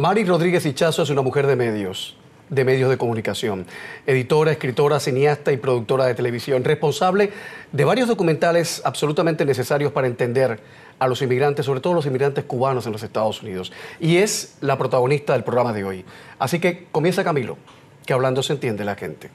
[0.00, 2.16] Mari Rodríguez Hichazo es una mujer de medios,
[2.48, 3.66] de medios de comunicación,
[4.06, 7.30] editora, escritora, cineasta y productora de televisión, responsable
[7.70, 10.58] de varios documentales absolutamente necesarios para entender
[10.98, 13.72] a los inmigrantes, sobre todo los inmigrantes cubanos en los Estados Unidos.
[14.00, 16.06] Y es la protagonista del programa de hoy.
[16.38, 17.58] Así que comienza Camilo,
[18.06, 19.28] que hablando se entiende la gente.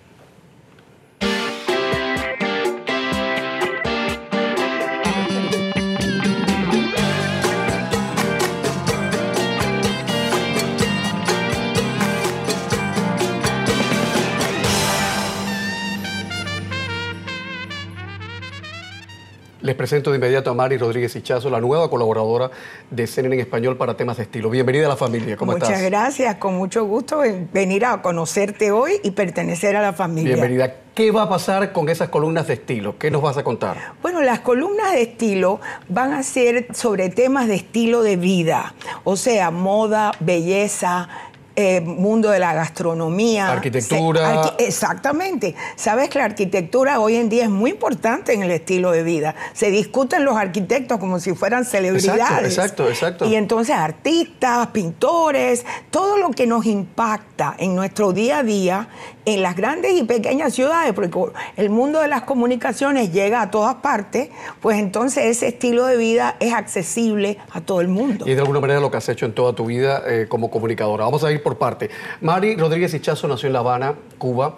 [19.66, 22.52] Les presento de inmediato a Mari Rodríguez Hichazo, la nueva colaboradora
[22.92, 24.52] de CNN en Español para temas de estilo.
[24.52, 25.82] Bienvenida a la familia, ¿cómo Muchas estás?
[25.82, 30.36] Muchas gracias, con mucho gusto venir a conocerte hoy y pertenecer a la familia.
[30.36, 30.72] Bienvenida.
[30.94, 33.00] ¿Qué va a pasar con esas columnas de estilo?
[33.00, 33.94] ¿Qué nos vas a contar?
[34.04, 39.16] Bueno, las columnas de estilo van a ser sobre temas de estilo de vida, o
[39.16, 41.10] sea, moda, belleza,
[41.56, 43.52] eh, mundo de la gastronomía.
[43.52, 44.20] Arquitectura.
[44.20, 45.56] Se, arqui exactamente.
[45.76, 49.36] Sabes que la arquitectura hoy en día es muy importante en el estilo de vida.
[49.54, 52.46] Se discuten los arquitectos como si fueran celebridades.
[52.46, 53.26] Exacto, exacto, exacto.
[53.26, 58.90] Y entonces artistas, pintores, todo lo que nos impacta en nuestro día a día
[59.26, 61.20] en las grandes y pequeñas ciudades, porque
[61.58, 64.30] el mundo de las comunicaciones llega a todas partes,
[64.62, 68.26] pues entonces ese estilo de vida es accesible a todo el mundo.
[68.28, 71.06] Y de alguna manera lo que has hecho en toda tu vida eh, como comunicadora.
[71.06, 71.92] Vamos a ir por parte.
[72.22, 74.56] Mari Rodríguez Hichazo nació en La Habana, Cuba,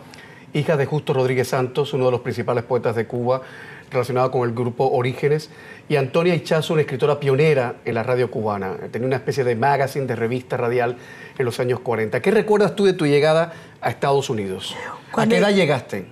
[0.53, 3.41] hija de Justo Rodríguez Santos, uno de los principales poetas de Cuba,
[3.91, 5.49] relacionado con el grupo Orígenes,
[5.89, 8.77] y Antonia Hichazo, una escritora pionera en la radio cubana.
[8.89, 10.95] Tenía una especie de magazine, de revista radial
[11.37, 12.21] en los años 40.
[12.21, 14.73] ¿Qué recuerdas tú de tu llegada a Estados Unidos?
[15.11, 16.05] ¿A qué edad llegaste?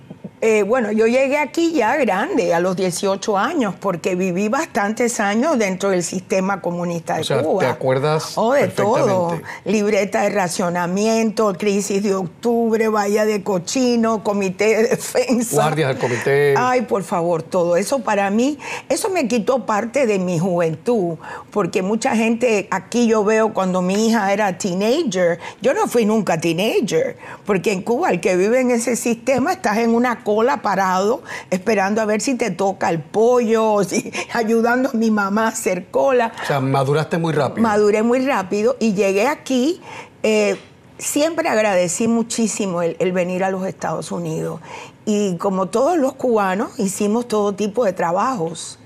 [0.48, 5.58] Eh, bueno, yo llegué aquí ya grande, a los 18 años, porque viví bastantes años
[5.58, 7.60] dentro del sistema comunista de o sea, Cuba.
[7.62, 8.34] ¿Te acuerdas?
[8.36, 9.40] Oh, de todo.
[9.64, 15.56] Libreta de racionamiento, crisis de octubre, valla de cochino, comité de defensa.
[15.56, 16.54] Guardias del comité.
[16.56, 18.56] Ay, por favor, todo eso para mí,
[18.88, 21.16] eso me quitó parte de mi juventud,
[21.50, 26.40] porque mucha gente aquí yo veo cuando mi hija era teenager, yo no fui nunca
[26.40, 31.22] teenager, porque en Cuba el que vive en ese sistema estás en una cola parado,
[31.50, 35.86] esperando a ver si te toca el pollo, si, ayudando a mi mamá a hacer
[35.86, 36.30] cola.
[36.42, 37.62] O sea, maduraste muy rápido.
[37.62, 39.80] Maduré muy rápido y llegué aquí.
[40.22, 40.58] Eh,
[40.98, 44.60] siempre agradecí muchísimo el, el, venir a los Estados Unidos.
[45.06, 48.78] Y como todos los cubanos, hicimos todo tipo de trabajos.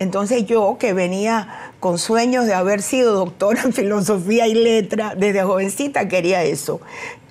[0.00, 5.44] Entonces yo, que venía con sueños de haber sido doctora en filosofía y letra, desde
[5.44, 6.80] jovencita quería eso.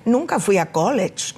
[0.06, 1.34] Nunca fui a college.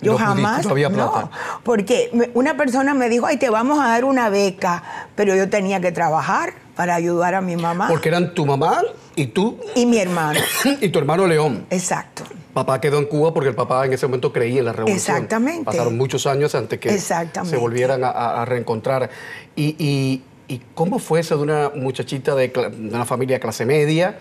[0.00, 0.50] Yo no jamás.
[0.50, 1.20] Pudiste, no, había plata.
[1.20, 1.30] no,
[1.62, 4.82] porque una persona me dijo, ay, te vamos a dar una beca,
[5.14, 7.88] pero yo tenía que trabajar para ayudar a mi mamá.
[7.88, 8.82] Porque eran tu mamá
[9.14, 9.58] y tú.
[9.74, 10.38] Y mi hermano.
[10.80, 11.66] y tu hermano León.
[11.70, 12.24] Exacto.
[12.52, 14.96] Papá quedó en Cuba porque el papá en ese momento creía en la revolución.
[14.96, 15.64] Exactamente.
[15.64, 19.10] Pasaron muchos años antes que se volvieran a, a reencontrar.
[19.54, 23.66] Y, y, ¿Y, cómo fue eso de una muchachita de, de una familia de clase
[23.66, 24.16] media?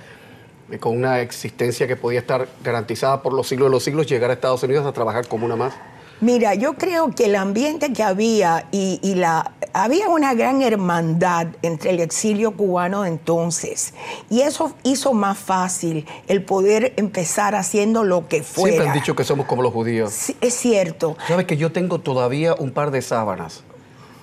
[0.80, 4.34] Con una existencia que podía estar garantizada por los siglos de los siglos, llegar a
[4.34, 5.74] Estados Unidos a trabajar como una más?
[6.22, 11.48] Mira, yo creo que el ambiente que había y, y, la había una gran hermandad
[11.62, 13.94] entre el exilio cubano de entonces
[14.30, 18.72] y eso hizo más fácil el poder empezar haciendo lo que fuera.
[18.72, 20.14] Siempre han dicho que somos como los judíos.
[20.14, 21.18] Sí, es cierto.
[21.28, 23.64] Sabes que yo tengo todavía un par de sábanas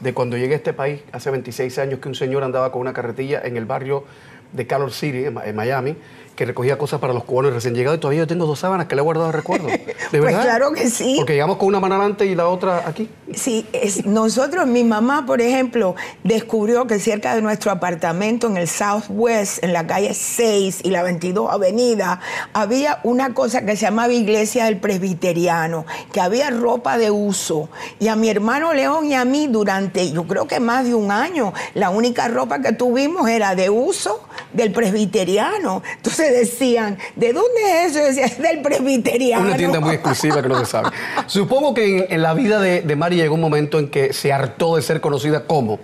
[0.00, 2.94] de cuando llegué a este país hace 26 años que un señor andaba con una
[2.94, 4.04] carretilla en el barrio
[4.52, 5.96] de Calor City, en Miami,
[6.36, 8.94] que recogía cosas para los cubanos recién llegados y todavía yo tengo dos sábanas que
[8.94, 9.66] le he guardado de recuerdo.
[9.68, 10.42] ¿De pues verdad?
[10.42, 11.14] claro que sí.
[11.16, 13.08] Porque llegamos con una mano adelante y la otra aquí.
[13.34, 15.94] Sí, es, nosotros, mi mamá, por ejemplo,
[16.24, 21.02] descubrió que cerca de nuestro apartamento en el Southwest, en la calle 6 y la
[21.02, 22.20] 22 Avenida,
[22.52, 27.68] había una cosa que se llamaba Iglesia del Presbiteriano, que había ropa de uso.
[27.98, 31.10] Y a mi hermano León y a mí durante, yo creo que más de un
[31.10, 34.20] año, la única ropa que tuvimos era de uso
[34.52, 35.82] del presbiteriano.
[35.96, 38.00] Entonces decían, ¿de dónde es eso?
[38.00, 39.46] Yo decía, es del presbiteriano.
[39.46, 40.90] Una tienda muy exclusiva que no se sabe.
[41.26, 44.32] Supongo que en, en la vida de, de, Mari llegó un momento en que se
[44.32, 45.80] hartó de ser conocida como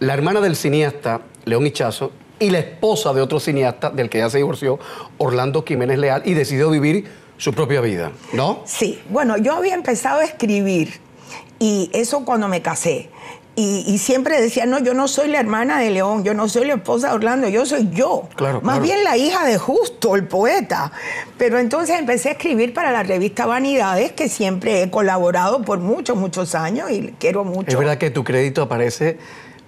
[0.00, 4.30] la hermana del cineasta León Hichazo y la esposa de otro cineasta del que ya
[4.30, 4.78] se divorció,
[5.18, 7.06] Orlando Jiménez Leal, y decidió vivir
[7.36, 8.62] su propia vida, ¿no?
[8.64, 11.00] Sí, bueno, yo había empezado a escribir
[11.58, 13.10] y eso cuando me casé.
[13.60, 16.64] Y, y, siempre decía, no, yo no soy la hermana de León, yo no soy
[16.64, 18.28] la esposa de Orlando, yo soy yo.
[18.36, 18.82] Claro, Más claro.
[18.84, 20.92] bien la hija de Justo, el poeta.
[21.38, 26.16] Pero entonces empecé a escribir para la revista Vanidades, que siempre he colaborado por muchos,
[26.16, 27.68] muchos años y quiero mucho.
[27.68, 29.18] Es verdad que tu crédito aparece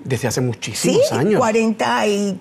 [0.05, 1.38] desde hace muchísimos sí, años.
[1.38, 2.41] 40 y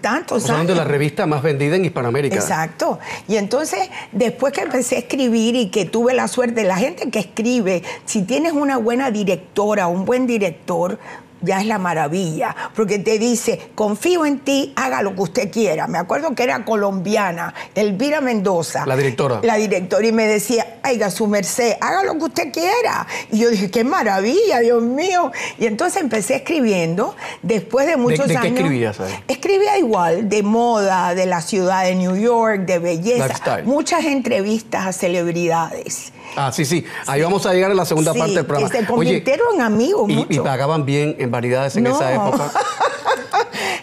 [0.00, 0.92] tantos hablando de la años.
[0.92, 2.34] revista más vendida en Hispanoamérica.
[2.34, 2.98] Exacto.
[3.28, 7.20] Y entonces, después que empecé a escribir y que tuve la suerte, la gente que
[7.20, 10.98] escribe, si tienes una buena directora, un buen director,
[11.42, 15.86] ya es la maravilla, porque te dice, confío en ti, haga lo que usted quiera.
[15.86, 18.84] Me acuerdo que era colombiana, Elvira Mendoza.
[18.86, 19.40] La directora.
[19.42, 23.06] La directora y me decía, oiga, su merced, haga lo que usted quiera.
[23.30, 25.30] Y yo dije, qué maravilla, Dios mío.
[25.58, 28.58] Y entonces empecé escribiendo, después de muchos de qué años.
[28.58, 29.12] escribías ahí?
[29.28, 33.26] Escribía igual, de moda, de la ciudad de New York, de belleza.
[33.26, 33.64] Lifestyle.
[33.64, 36.12] Muchas entrevistas a celebridades.
[36.36, 36.84] Ah, sí, sí.
[37.06, 38.70] Ahí vamos a llegar a la segunda Sí, parte del programa.
[38.70, 40.28] que se Oye, convirtieron en amigos y, mucho.
[40.30, 41.94] y pagaban bien en variedades en No.
[41.96, 42.50] esa época.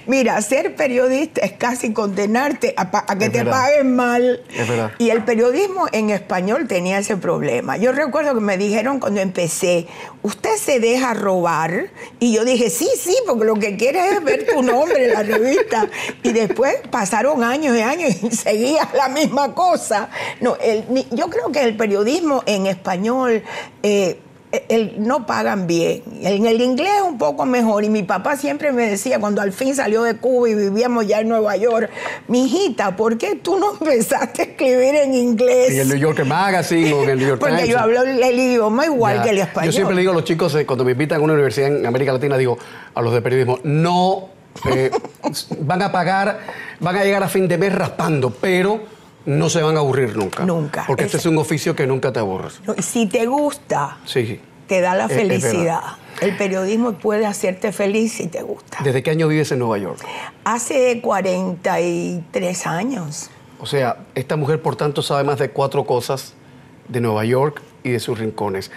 [0.06, 3.52] Mira, ser periodista es casi condenarte a, que Es te verdad.
[3.52, 4.42] paguen mal.
[4.56, 4.92] Es verdad.
[5.00, 7.76] Y el periodismo en español tenía ese problema.
[7.78, 9.88] Yo recuerdo que me dijeron cuando empecé,
[10.24, 11.88] usted se deja robar.
[12.20, 15.24] Y yo dije, sí, sí, porque lo que quieres es ver tu nombre en la
[15.24, 15.88] revista.
[16.24, 20.10] Y después pasaron años y años y seguía la misma cosa.
[20.40, 23.44] No, el- yo creo que el periodismo en español...
[23.84, 24.20] eh,
[24.70, 26.04] el- no pagan bien.
[26.22, 27.84] En el inglés un poco mejor.
[27.84, 31.20] Y mi papá siempre me decía, cuando al fin salió de Cuba y vivíamos ya
[31.20, 31.90] en Nueva York,
[32.28, 35.72] mi hijita, ¿por qué tú no empezaste a escribir en inglés?
[35.72, 37.70] En el New Yorker Magazine o en el New York Porque Times.
[37.70, 39.24] yo hablo el, idioma igual Ya.
[39.24, 39.66] que el español.
[39.66, 41.86] Yo siempre le digo a los chicos, eh, cuando me invitan a una universidad en
[41.86, 42.58] América Latina, digo
[42.96, 44.30] a los de periodismo, no
[44.72, 44.90] eh,
[45.60, 46.40] van a pagar,
[46.80, 48.82] van a llegar a fin de mes raspando, pero
[49.28, 50.44] no se van a aburrir nunca.
[50.46, 50.86] Nunca.
[50.88, 52.60] Porque este Es- es un oficio que nunca te aburres.
[52.66, 54.40] No, y si te gusta, Sí.
[54.68, 55.82] te da la Es- es felicidad.
[56.22, 58.80] el periodismo puede hacerte feliz si te gusta.
[58.84, 60.00] ¿Desde qué año vives en Nueva York?
[60.46, 63.30] Hace 43 años.
[63.60, 66.34] O sea, esta mujer, por tanto, sabe más de cuatro cosas
[66.88, 68.72] de Nueva York y de sus rincones.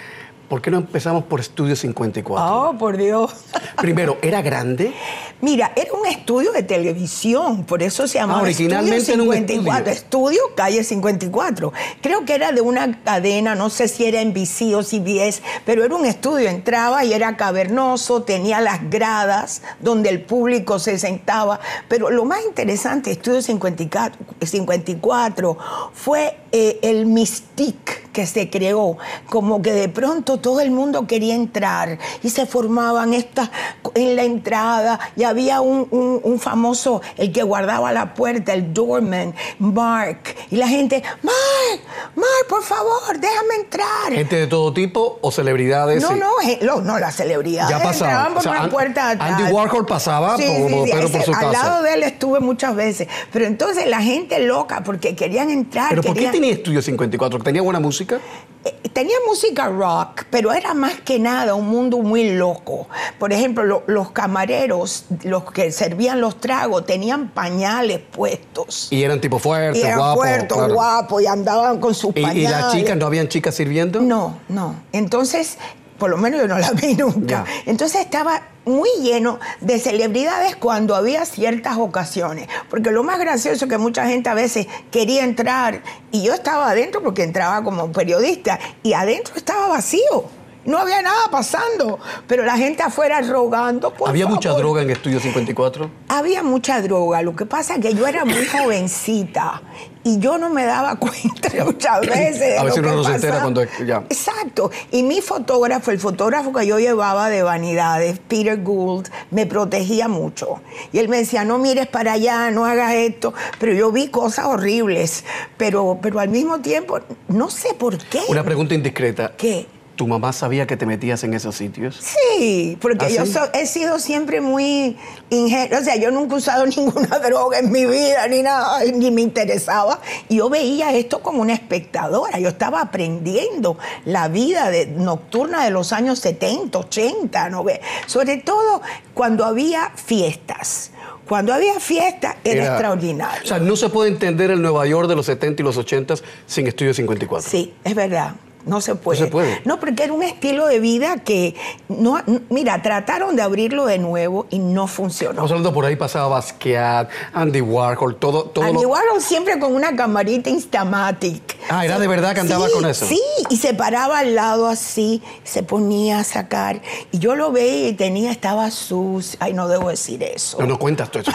[0.50, 2.44] ¿Por qué no empezamos por Estudio 54?
[2.44, 3.32] Oh, por Dios.
[3.80, 4.92] Primero, ¿era grande?
[5.40, 9.46] Mira, era un estudio de televisión, por eso se llamaba Ah, originalmente Estudio era un
[9.46, 9.92] 54.
[9.92, 11.72] Estudio Calle 54.
[12.02, 15.94] Creo que era de una cadena, no sé si era NBC o CBS, pero era
[15.94, 16.48] un estudio.
[16.48, 21.60] Entraba y era cavernoso, tenía las gradas donde el público se sentaba.
[21.86, 25.58] Pero lo más interesante, Estudio 54, 54
[25.94, 28.96] fue eh, el mystique que se creó,
[29.28, 33.50] como que de pronto todo el mundo quería entrar y se formaban estas
[33.94, 38.74] en la entrada y había un, un- un famoso, el que guardaba la puerta, el
[38.74, 41.80] doorman, Mark, y la gente, Mark,
[42.16, 44.12] Mark, por favor, déjame entrar.
[44.12, 46.02] ¿Gente de todo tipo o celebridades?
[46.02, 46.58] No, Sí.
[46.62, 48.10] no, no, no, las celebridades Ya pasaba.
[48.10, 49.30] entraban por O sea, una An- puerta atrás.
[49.40, 51.52] Andy Warhol pasaba como Pedro por su al casa.
[51.52, 53.06] lado de él estuve muchas veces.
[53.32, 55.90] Pero entonces la gente loca porque querían entrar.
[55.90, 57.38] ¿Pero por qué querían- tenía Estudio 54?
[57.40, 58.18] ¿Tenía buena música?
[58.64, 62.88] Eh, Tenía música rock, pero era más que nada un mundo muy loco.
[63.18, 68.88] Por ejemplo, lo- los camareros, los que servían los tragos, tenían pañales puestos.
[68.90, 70.24] Y eran tipo fuertes, eran guapos.
[70.24, 70.74] fuertes, claro.
[70.74, 72.42] guapos, y andaban con sus ¿Y, pañales.
[72.42, 74.00] y las chicas, no habían chicas sirviendo?
[74.00, 74.74] No, no.
[74.92, 75.56] Entonces,
[76.00, 77.44] por lo menos yo no la vi nunca.
[77.66, 82.48] Entonces estaba muy lleno de celebridades cuando había ciertas ocasiones.
[82.68, 86.70] Porque lo más gracioso es que mucha gente a veces quería entrar y yo estaba
[86.70, 90.39] adentro porque entraba como periodista y adentro estaba vacío.
[90.64, 93.92] No había nada pasando, pero la gente afuera rogando.
[93.94, 95.90] por ¿Había mucha droga en Estudio 54?
[96.08, 99.62] Había mucha droga, lo que pasa es que yo era muy jovencita
[100.04, 102.58] y yo no me daba cuenta muchas veces.
[102.58, 104.04] A veces uno no se entera cuando ya.
[104.08, 104.70] Exacto.
[104.90, 110.60] Y mi fotógrafo, el fotógrafo que yo llevaba de vanidades, Peter Gould, me protegía mucho.
[110.92, 113.32] Y él me decía, no mires para allá, no hagas esto.
[113.58, 115.24] Pero yo vi cosas horribles.
[115.56, 118.20] Pero, pero al mismo tiempo, no sé por qué.
[118.28, 119.32] Una pregunta indiscreta.
[119.36, 119.66] ¿Qué?
[120.00, 122.00] ¿Tu mamá sabía que te metías en esos sitios?
[122.00, 123.34] Sí, porque ¿Ah, yo sí?
[123.34, 124.96] so- he sido siempre muy
[125.28, 125.78] ingenua.
[125.78, 129.20] O sea, yo nunca he usado ninguna droga en mi vida, ni nada, ni me
[129.20, 130.00] interesaba.
[130.30, 132.38] Y yo veía esto como una espectadora.
[132.38, 133.76] Yo estaba aprendiendo
[134.06, 137.82] la vida de- nocturna de los años 70, 80, ¿no ve?
[138.06, 138.80] Sobre todo
[139.12, 140.92] cuando había fiestas.
[141.28, 143.42] Cuando había fiestas era, extraordinario.
[143.44, 146.14] O sea, no se puede entender el Nueva York de los 70 y los 80
[146.46, 147.50] sin Estudio 54.
[147.50, 148.32] Sí, es verdad.
[148.66, 149.18] No se puede.
[149.18, 149.60] se puede.
[149.64, 151.54] No, porque era un estilo de vida que
[151.88, 155.32] no, mira, trataron de abrirlo de nuevo y no funcionó.
[155.32, 159.74] Estamos hablando por ahí pasaba Basquiat, Andy Warhol, todo, todo Andy lo- Warhol siempre con
[159.74, 161.58] una camarita Instamatic.
[161.68, 163.06] Ah, ¿era de verdad que andaba Sí, con eso?
[163.06, 166.80] Sí, y se paraba al lado así, se ponía a sacar.
[167.12, 169.38] Y yo lo veía y tenía, estaba sucio.
[169.40, 170.58] Ay, no debo decir eso.
[170.60, 171.32] No, no cuentas todo eso,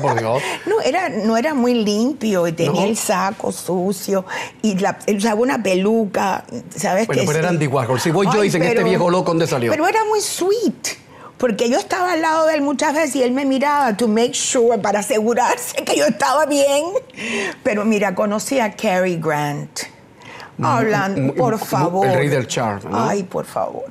[0.00, 0.42] por Dios.
[0.66, 2.86] No, era, no era muy limpio y tenía No.
[2.86, 4.24] el saco sucio
[4.62, 8.00] y la, usaba una peluca, ¿sabes Bueno, pero era Andy Warhol.
[8.00, 9.70] Si voy yo y dicen, este viejo loco, ¿dónde salió?
[9.70, 10.98] Pero era muy sweet.
[11.38, 14.34] porque yo estaba al lado de él muchas veces y él me miraba to make
[14.34, 16.84] sure, para asegurarse que yo estaba bien.
[17.62, 19.80] Pero mira, conocí a Cary Grant.
[20.60, 22.06] Hablando, por favor.
[22.06, 22.80] El rey del char.
[22.92, 23.86] Ay, por favor.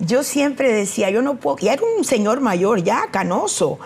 [0.00, 1.58] Yo siempre decía, yo no puedo.
[1.60, 3.78] Y era un señor mayor, ya canoso.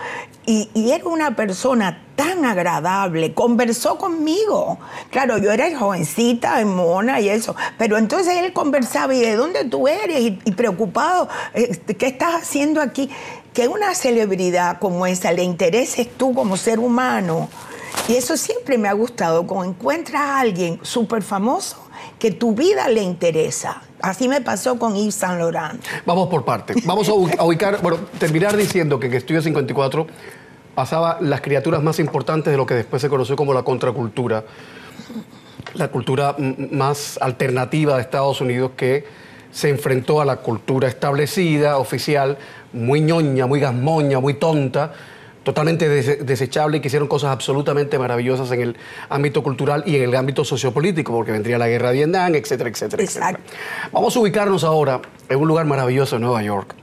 [0.47, 4.79] Y, era una persona tan agradable, conversó conmigo.
[5.11, 9.89] Claro, yo era jovencita, mona y eso, pero entonces él conversaba y de dónde tú
[9.89, 13.11] eres y, preocupado, este, ¿qué estás haciendo aquí?
[13.53, 17.49] Que una celebridad como esa le intereses tú como ser humano.
[18.09, 21.77] Y eso siempre me ha gustado, cuando encuentras a alguien súper famoso
[22.21, 23.83] que tu vida le interesa.
[24.01, 25.85] Así me pasó con Yves Saint Laurent.
[26.07, 26.75] Vamos por parte.
[26.85, 30.07] Vamos a ubicar, bueno, terminar diciendo que en Estudio 54
[30.75, 34.45] pasaba las criaturas más importantes de lo que después se conoció como la contracultura,
[35.75, 36.37] la cultura
[36.71, 39.05] más alternativa de Estados Unidos que
[39.51, 42.39] se enfrentó a la cultura establecida, oficial,
[42.73, 44.93] muy ñoña, muy gasmoña, muy tonta,
[45.43, 48.77] totalmente desechable y que hicieron cosas absolutamente maravillosas en el
[49.11, 53.03] ámbito cultural y en el ámbito sociopolítico, porque vendría la guerra de Vietnam, etcétera, etcétera,
[53.03, 53.41] etcétera.
[53.93, 56.75] Vamos a ubicarnos ahora en un lugar maravilloso en Nueva York,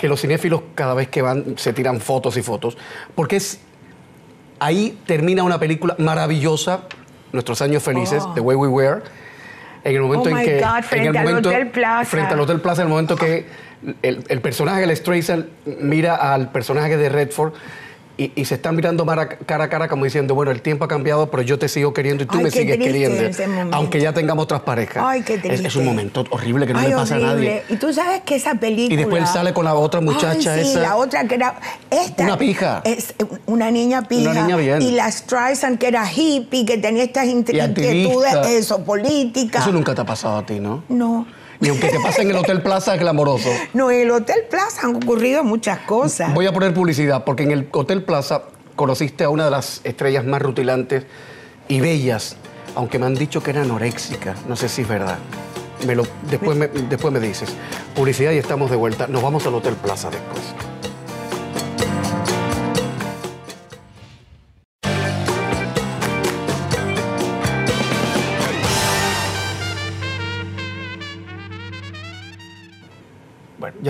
[0.00, 2.78] que los cinéfilos cada vez que van se tiran fotos y fotos,
[3.14, 3.60] porque es
[4.58, 6.84] ahí termina una película maravillosa,
[7.32, 8.32] Nuestros años felices, oh.
[8.34, 9.02] The Way We Were,
[9.84, 12.10] en el momento oh en que frente al Hotel Plaza.
[12.10, 13.46] frente al Hotel Plaza, en el momento que
[14.02, 15.46] el, el personaje de Streisand
[15.80, 17.52] mira al personaje de Redford
[18.20, 21.42] y, se están mirando cara a cara como diciendo, bueno, el tiempo ha cambiado, pero
[21.42, 23.30] yo te sigo queriendo y tú me sigues queriendo.
[23.72, 25.02] Aunque ya tengamos otras parejas.
[25.06, 25.68] Ay, qué triste.
[25.68, 27.62] Es, un momento horrible que no le pasa a nadie.
[27.68, 28.94] Y tú sabes que esa película...
[28.94, 31.58] Y después él sale con la otra muchacha Ay, sí, la otra que era...
[31.90, 32.82] Esta una pija.
[32.84, 33.14] Es
[33.46, 34.30] una niña pija.
[34.30, 34.82] Una niña bien.
[34.82, 39.62] Y la Streisand que era hippie, que tenía estas inquietudes, eso, políticas.
[39.62, 40.84] Eso nunca te ha pasado a ti, ¿no?
[40.88, 41.26] No.
[41.60, 43.50] Y aunque te pase en el Hotel Plaza es glamoroso.
[43.74, 46.32] No, en el Hotel Plaza han ocurrido muchas cosas.
[46.32, 48.44] Voy a poner publicidad, porque en el Hotel Plaza
[48.76, 51.04] conociste a una de las estrellas más rutilantes
[51.68, 52.36] y bellas,
[52.74, 54.34] aunque me han dicho que era anoréxica.
[54.48, 55.18] No sé si es verdad.
[55.86, 57.50] Me lo, después, me, después me dices.
[57.94, 59.06] Publicidad y estamos de vuelta.
[59.06, 60.69] Nos vamos al Hotel Plaza después.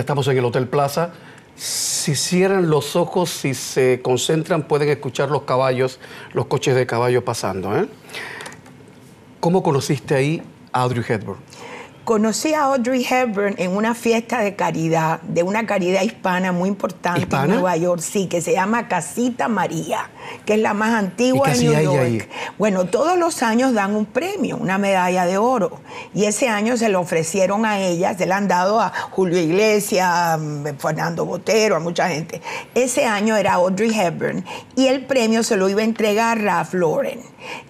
[0.01, 1.13] Estamos en el Hotel Plaza.
[1.57, 6.01] Si cierran los ojos, si se concentran, pueden escuchar los caballos,
[6.33, 7.77] los coches de caballo pasando.
[7.77, 7.87] ¿eh?
[9.41, 10.43] ¿Cómo conociste ahí
[10.73, 11.39] a Audrey Hepburn?
[12.05, 17.37] Conocí a Audrey Hepburn en una fiesta de caridad, de una caridad hispana muy importante
[17.37, 20.11] en Nueva York, sí, que se llama Casita María,
[20.45, 22.29] que es la más antigua de New York.
[22.59, 25.81] Bueno, todos los años dan un premio, una medalla de oro.
[26.15, 30.09] Y ese año se lo ofrecieron a ella, se la han dado a Julio Iglesias,
[30.09, 30.39] a
[30.79, 32.41] Fernando Botero, a mucha gente.
[32.75, 37.21] Ese año era Audrey Hepburn y el premio se lo iba a entregar Ralph Lauren.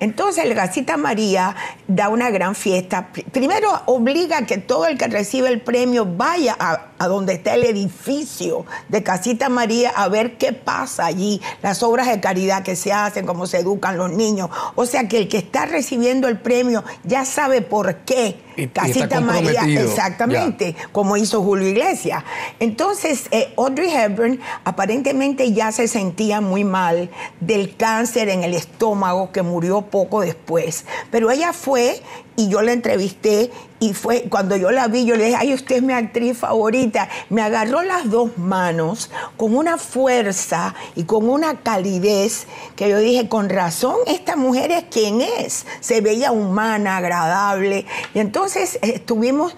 [0.01, 1.55] Entonces el Casita María
[1.87, 3.09] da una gran fiesta.
[3.33, 7.65] Primero obliga que todo el que recibe el premio vaya a, a, donde está el
[7.65, 12.93] edificio de Casita María a ver qué pasa allí, las obras de caridad que se
[12.93, 14.51] hacen, cómo se educan los niños.
[14.75, 18.37] O sea que el que está recibiendo el premio ya sabe por qué
[18.69, 22.23] Casita María, exactamente, como hizo Julio Iglesias.
[22.59, 29.33] Entonces, eh, Audrey Hepburn aparentemente ya se sentía muy mal del cáncer en el estómago
[29.33, 30.85] que murió poco después.
[31.11, 32.01] Pero ella fue
[32.37, 33.51] y yo la entrevisté
[33.81, 37.09] y fue cuando yo la vi, yo le dije, ay, usted es mi actriz favorita.
[37.31, 43.29] Me agarró las dos manos con una fuerza y con una calidez que yo dije,
[43.29, 45.67] con razón, esta mujer es quien es.
[45.81, 47.87] Se veía humana, agradable.
[48.13, 49.55] Y entonces eh, estuvimos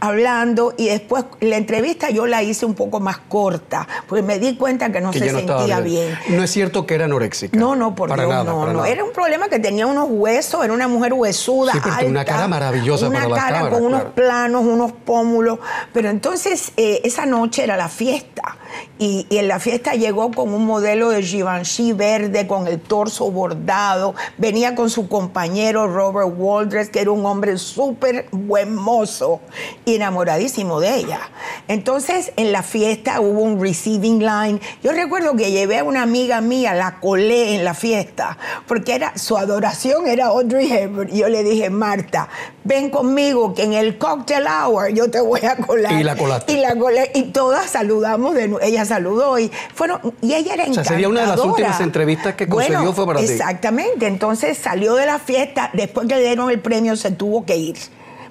[0.00, 4.56] hablando y después la entrevista yo la hice un poco más corta, porque me di
[4.56, 6.16] cuenta que no se sentía bien.
[6.28, 7.58] No es cierto que era anoréxica.
[7.58, 8.84] No, no, por Dios, no, no.
[8.84, 13.08] Era un problema que tenía unos huesos, era una mujer huesuda, sí, una cara maravillosa
[13.08, 15.58] una para cara con unos planos, unos pómulos.
[15.92, 18.56] Pero entonces eh, esa noche era la fiesta
[18.98, 24.14] y, en la fiesta llegó con un modelo de Givenchy verde con el torso bordado,
[24.36, 29.40] venía con su compañero Robert Waldres, que era un hombre súper buen mozo
[29.86, 31.20] enamoradísimo de ella.
[31.68, 34.60] Entonces, en la fiesta hubo un receiving line.
[34.82, 39.16] Yo recuerdo que llevé a una amiga mía, la colé en la fiesta, porque era
[39.16, 41.08] su adoración era Audrey Hepburn.
[41.14, 42.28] Y yo le dije, Marta,
[42.68, 45.92] ven conmigo, que en el cocktail hour yo te voy a colar.
[45.92, 46.52] Y la colaste.
[46.52, 50.70] Y la colé, y todas saludamos, de, ella saludó, y fueron, y ella era encantadora.
[50.70, 53.24] O sea, sería una de las últimas entrevistas que concedió fue para ti.
[53.24, 57.56] Exactamente, entonces salió de la fiesta, después que le dieron el premio se tuvo que
[57.56, 57.76] ir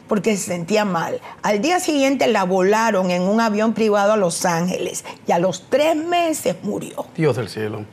[0.08, 1.20] porque se sentía mal.
[1.42, 5.66] Al día siguiente la volaron en un avión privado a Los Ángeles y a los
[5.70, 7.08] tres meses murió.
[7.18, 7.84] Dios del cielo.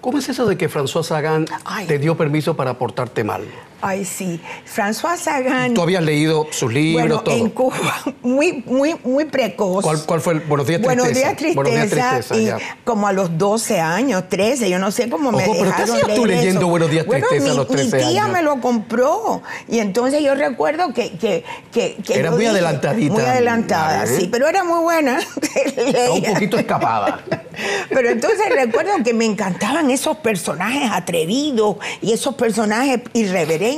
[0.00, 1.86] ¿Cómo es eso de que François Sagan Ay.
[1.86, 3.42] te dio permiso para portarte mal?
[3.80, 4.40] Ay, sí.
[4.64, 5.74] François Sagan.
[5.74, 7.34] Tú habías leído sus libros, bueno, todo.
[7.36, 7.76] en Cuba,
[8.22, 9.84] muy, muy, muy precoz.
[9.84, 11.26] ¿Cuál, cuál fue el Buenos días Buenos tristeza?
[11.28, 11.54] días, tristeza.
[11.62, 12.58] Buenos días tristeza, y ya.
[12.84, 15.96] como a los 12 años, 13, yo no sé cómo me Ojo, pero ¿qué dejaron
[16.00, 16.68] hacías tú leer leyendo eso.
[16.68, 18.32] Buenos días, Bueno, tristeza a mi- los 13 Mi tía años?
[18.32, 19.42] me lo compró.
[19.68, 21.10] Y entonces yo recuerdo que...
[21.18, 24.18] que, que, que Era muy dije- adelantadita, Muy adelantada, ¿eh?
[24.18, 24.28] sí.
[24.32, 25.18] Pero era muy buena.
[25.76, 27.20] Estaba un poquito escapada.
[27.90, 33.73] Pero entonces recuerdo que me encantaban esos personajes atrevidos y esos personajes irreverentes,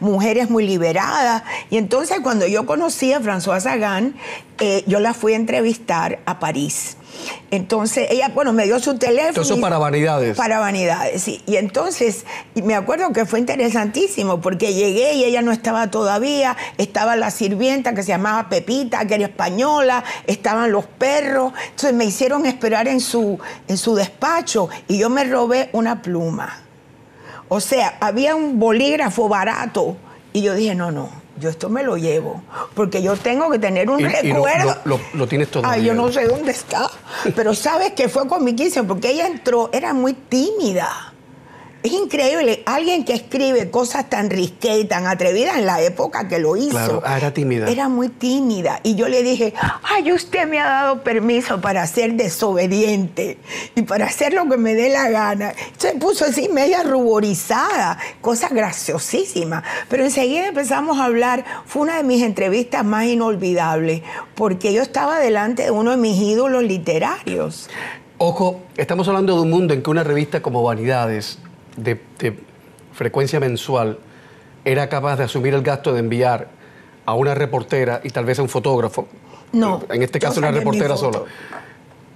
[0.00, 1.42] mujeres muy liberadas.
[1.70, 4.14] Y entonces cuando yo conocí a François Sagan,
[4.60, 6.96] eh, yo la fui a entrevistar a París.
[7.50, 9.42] Entonces ella, bueno, me dio su teléfono.
[9.42, 10.36] Eso para vanidades.
[10.36, 11.42] Para vanidades, sí.
[11.46, 16.56] Y entonces, y me acuerdo que fue interesantísimo porque llegué y ella no estaba todavía,
[16.78, 22.04] estaba la sirvienta que se llamaba Pepita, que era española, estaban los perros, entonces me
[22.04, 26.62] hicieron esperar en su, en su despacho y yo me robé una pluma.
[27.54, 29.98] O sea, había un bolígrafo barato
[30.32, 31.10] y yo dije, no, no.
[31.38, 32.42] Yo esto me lo llevo,
[32.74, 34.76] porque yo tengo que tener un Y- y lo- recuerdo.
[34.84, 35.74] lo- tienes todavía.
[35.74, 36.90] Ay, yo no sé dónde está.
[37.36, 38.54] Pero sabes que fue con mi
[38.86, 41.11] porque ella entró, era muy tímida.
[41.82, 46.38] Es increíble, alguien que escribe cosas tan risqué y tan atrevidas en la época que
[46.38, 46.70] lo hizo.
[46.70, 47.68] Claro, ah, era tímida.
[47.68, 48.78] Era muy tímida.
[48.84, 53.38] Y yo le dije, ay, usted me ha dado permiso para ser desobediente
[53.74, 55.54] y para hacer lo que me dé la gana.
[55.76, 59.64] Se puso así media ruborizada, cosa graciosísima.
[59.88, 61.44] Pero enseguida empezamos a hablar.
[61.66, 64.02] Fue una de mis entrevistas más inolvidables,
[64.36, 67.68] porque yo estaba delante de uno de mis ídolos literarios.
[68.18, 71.40] Ojo, estamos hablando de un mundo en que una revista como Vanidades,
[71.76, 72.38] de, de
[72.92, 73.98] frecuencia mensual,
[74.64, 76.48] era capaz de asumir el gasto de enviar
[77.04, 79.08] a una reportera y tal vez a un fotógrafo,
[79.52, 81.22] No, en este caso una reportera sola,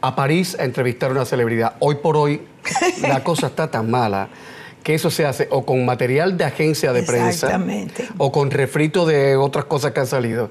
[0.00, 1.75] a París a entrevistar a una celebridad.
[1.80, 2.42] Hoy por hoy
[3.02, 4.28] la cosa está tan mala
[4.82, 7.60] que eso se hace o con material de agencia de prensa
[8.18, 10.48] o con refrito de otras cosas que han salido.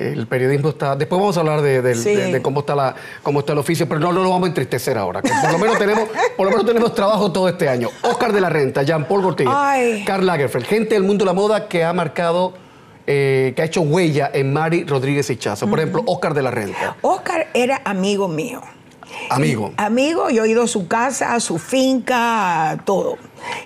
[0.00, 0.96] El periodismo está.
[0.96, 2.14] Después vamos a hablar de, del- Sí.
[2.14, 4.48] de- de cómo está la, cómo está el oficio, pero no, no lo vamos a
[4.48, 5.20] entristecer ahora.
[5.20, 7.88] que por lo menos tenemos, por lo menos tenemos trabajo todo este año.
[8.02, 10.02] Oscar de la Renta, Jean Paul Gaultier, Ay.
[10.06, 12.54] Karl Lagerfeld, gente del mundo de la moda que ha marcado,
[13.06, 15.68] eh, que ha hecho huella en Mari Rodríguez Hichazo.
[15.68, 18.62] Por ejemplo, Oscar de la Renta, Oscar era amigo mío.
[19.28, 19.72] amigo.
[19.76, 23.16] Amigo, yo he ido a su casa, a su finca, a todo.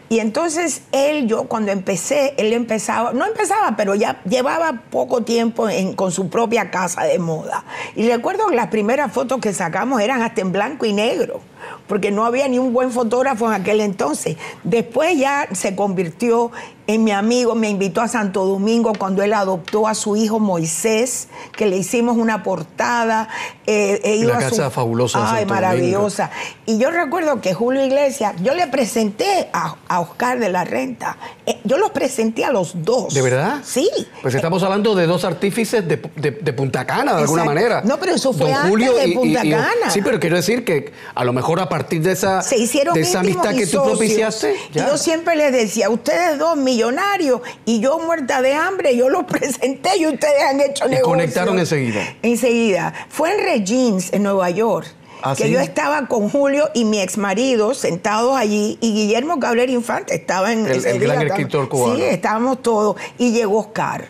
[0.09, 5.69] Y entonces él, yo cuando empecé, él empezaba, no empezaba, pero ya llevaba poco tiempo
[5.69, 7.65] en- con su propia casa de moda.
[7.97, 11.41] Y recuerdo que las primeras fotos que sacamos eran hasta en blanco y negro,
[11.89, 14.37] porque no había ni un buen fotógrafo en aquel entonces.
[14.63, 16.51] Después ya se convirtió
[16.87, 21.29] en mi amigo, me invitó a Santo Domingo cuando él adoptó a su hijo Moisés,
[21.57, 23.29] que le hicimos una portada.
[23.67, 25.55] eh, he ido La a su- casa fabulosa Ay, Santo Domingo.
[25.55, 26.31] maravillosa.
[26.67, 31.17] Y yo recuerdo que Julio Iglesias, yo le presenté a, a Oscar de la Renta.
[31.47, 33.13] Eh, yo los presenté a los dos.
[33.15, 33.61] ¿De verdad?
[33.65, 33.89] Sí.
[34.23, 37.83] Pues estamos hablando de dos artífices de, de- de Punta Cana, de alguna manera.
[37.85, 39.91] No, pero eso fue antes de Punta Cana.
[39.91, 43.01] sí, pero quiero decir que a lo mejor a partir de esa, se hicieron de
[43.03, 44.89] esa amistad que tú propiciaste, ya.
[44.89, 49.97] yo siempre les decía, ustedes dos millonarios y yo muerta de hambre, yo los presenté
[49.99, 51.05] y ustedes han hecho Y negocio.
[51.11, 52.01] conectaron enseguida.
[52.23, 52.93] Enseguida.
[53.09, 54.87] Fue en Regines, en Nueva York.
[55.23, 55.51] ¿Ah, que sí?
[55.51, 60.53] yo estaba con Julio y mi ex marido sentados allí y Guillermo Cabrera Infante estaba
[60.53, 61.97] en El- ese el día gran escritor cubano.
[61.97, 64.09] Sí, estábamos todos y llegó Oscar.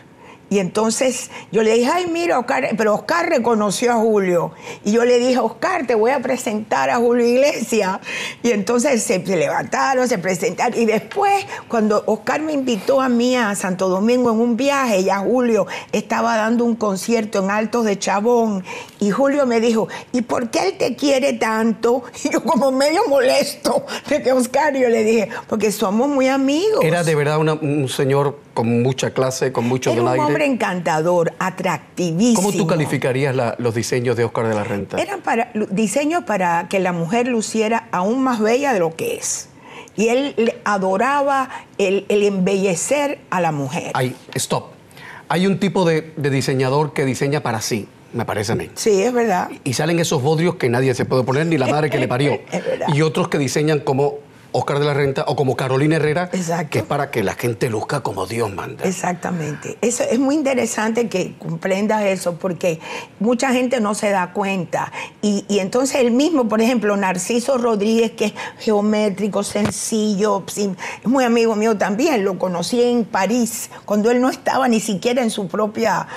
[0.55, 4.53] Y entonces yo le dije, ay, mira, Oscar, pero Oscar reconoció a Julio.
[4.85, 7.99] Y yo le dije, Oscar, te voy a presentar a Julio Iglesias.
[8.41, 10.79] Y entonces se, levantaron, se presentaron.
[10.79, 15.17] Y después, cuando Oscar me invitó a mí a Santo Domingo en un viaje, ya
[15.17, 18.63] Julio estaba dando un concierto en Altos de Chabón.
[19.01, 22.03] Y Julio me dijo, ¿y por qué él te quiere tanto?
[22.23, 26.79] Y yo como medio molesto de que Oscar, yo le dije, porque somos muy amigos.
[26.81, 30.07] Era de verdad una- un señor con mucha clase, con mucho Era un.
[30.45, 32.35] Hombre encantador, atractivísimo.
[32.41, 34.97] ¿Cómo tú calificarías la- los diseños de Oscar de la Renta?
[35.01, 39.49] Eran para, diseños para que la mujer luciera aún más bella de lo que es.
[39.97, 43.91] Y él adoraba el, el embellecer a la mujer.
[43.93, 44.71] Hay, stop.
[45.29, 48.69] Hay un tipo de, de diseñador que diseña para sí, me parece a mí.
[48.75, 49.49] Sí, es verdad.
[49.63, 52.33] Y salen esos bodrios que nadie se puede poner, ni la madre que le parió.
[52.51, 52.87] Es verdad.
[52.93, 54.15] Y otros que diseñan como
[54.55, 56.69] Oscar de la Renta o como Carolina Herrera, Exacto.
[56.69, 58.85] que es para que la gente luzca como Dios manda.
[58.85, 59.77] Exactamente.
[59.81, 62.79] Eso es muy interesante que comprendas eso porque
[63.19, 64.93] mucha gente no se da cuenta.
[65.21, 70.69] Y, y entonces el mismo, por ejemplo, Narciso Rodríguez, que es geométrico, sencillo, es
[71.05, 75.31] muy amigo mío también, lo conocí en París, cuando él no estaba ni siquiera en
[75.31, 76.07] su propia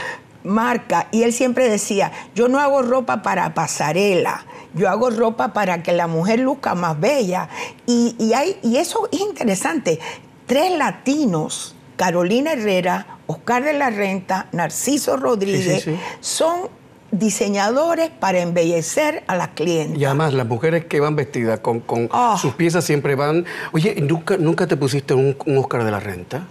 [0.45, 1.09] marca.
[1.11, 5.93] Y él siempre decía, yo no hago ropa para pasarela, yo hago ropa para que
[5.93, 7.49] la mujer luzca más bella.
[7.87, 9.99] Y, y hay, y eso es interesante.
[10.47, 16.01] Tres latinos, Carolina Herrera, Oscar de la Renta, Narciso Rodríguez, Sí, sí, sí.
[16.21, 16.69] son
[17.11, 19.99] diseñadores para embellecer a las clientes.
[19.99, 22.37] Y además, las mujeres que van vestidas con, con Ah.
[22.41, 23.45] sus piezas siempre van.
[23.73, 26.47] Oye, ¿nunca, nunca te pusiste un, un Oscar de la Renta?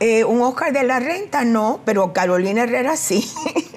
[0.00, 3.30] Eh, un Oscar de la Renta no, pero Carolina Herrera sí.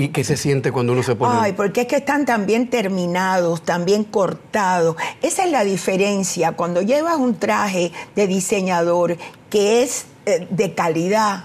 [0.00, 1.38] ¿Y, qué se siente cuando uno se pone.?
[1.38, 4.96] Ay, porque es que están tan bien terminados, tan bien cortados.
[5.20, 6.52] Esa es la diferencia.
[6.52, 9.18] Cuando llevas un traje de diseñador
[9.50, 11.44] que es eh, de calidad,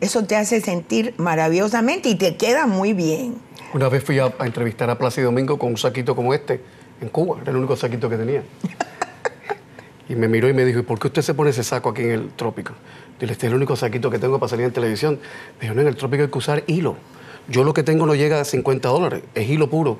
[0.00, 3.36] eso te hace sentir maravillosamente y te queda muy bien.
[3.72, 6.60] Una vez fui a, a entrevistar a Plácido Domingo con un saquito como este
[7.00, 8.42] en Cuba, era el único saquito que tenía.
[10.08, 12.02] Y me miró y me dijo, ¿y por qué usted se pone ese saco aquí
[12.02, 12.72] en el trópico?
[13.20, 15.18] Dile, este es el único saquito que tengo para salir en televisión.
[15.58, 16.96] Me dijo, no, en el trópico hay que usar hilo.
[17.48, 19.98] Yo lo que tengo no llega a 50 dólares, es hilo puro.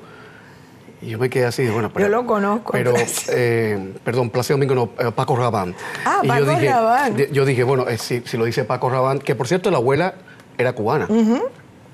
[1.01, 2.05] Y yo me quedé así, bueno, pero...
[2.07, 2.93] Yo lo conozco, Pero,
[3.29, 5.73] eh, perdón, Plácido Domingo no, eh, Paco Rabán.
[6.05, 7.17] Ah, y yo Paco dije, Rabán.
[7.31, 10.15] Yo dije, bueno, eh, si, si lo dice Paco Rabán, que por cierto la abuela
[10.57, 11.07] era cubana.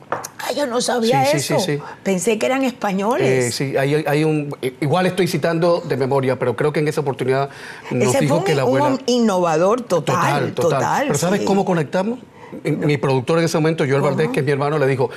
[0.10, 1.60] Ah, yo no sabía Sí, sí, eso.
[1.64, 1.84] sí, sí.
[2.04, 3.54] Pensé que eran Eh, españoles.
[3.56, 4.56] sí, hay, hay un.
[4.62, 7.50] eh, Igual estoy citando de memoria, pero creo que en esa oportunidad
[7.92, 8.98] nos Ese dijo fue un, que la un abuela.
[9.08, 11.06] innovador total, total.
[11.08, 11.46] pero ¿sabes sí.
[11.46, 12.20] cómo conectamos?
[12.64, 15.10] Mi productor en ese momento, Joel Valdés, que es mi hermano, le dijo,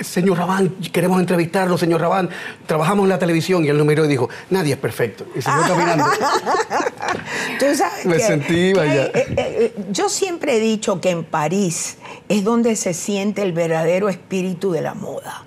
[0.00, 2.28] señor Rabán, queremos entrevistarlo, señor Rabán,
[2.66, 3.64] trabajamos en la televisión.
[3.64, 5.26] Y él lo miró y dijo, nadie es perfecto.
[5.34, 6.04] Y fue caminando.
[7.58, 9.02] Tú sabes Me que- sentí, vaya.
[9.02, 11.98] hay- eh, eh, yo siempre he dicho que en París
[12.28, 15.44] es donde se siente el verdadero espíritu de la moda.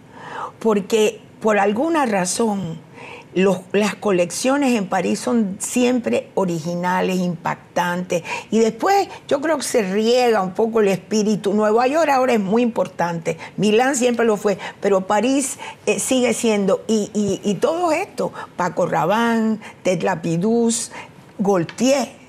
[0.59, 2.77] Porque por alguna razón
[3.35, 8.23] los- las colecciones en París son siempre originales, impactantes.
[8.51, 11.53] Y después yo creo que se riega un poco el espíritu.
[11.53, 13.37] Nueva York ahora es muy importante.
[13.57, 14.57] Milán siempre lo fue.
[14.81, 16.83] Pero París eh, sigue siendo.
[16.87, 20.91] Y, y, y todo esto, Paco Rabanne, Ted Lapidus,
[21.39, 22.22] Gaultier.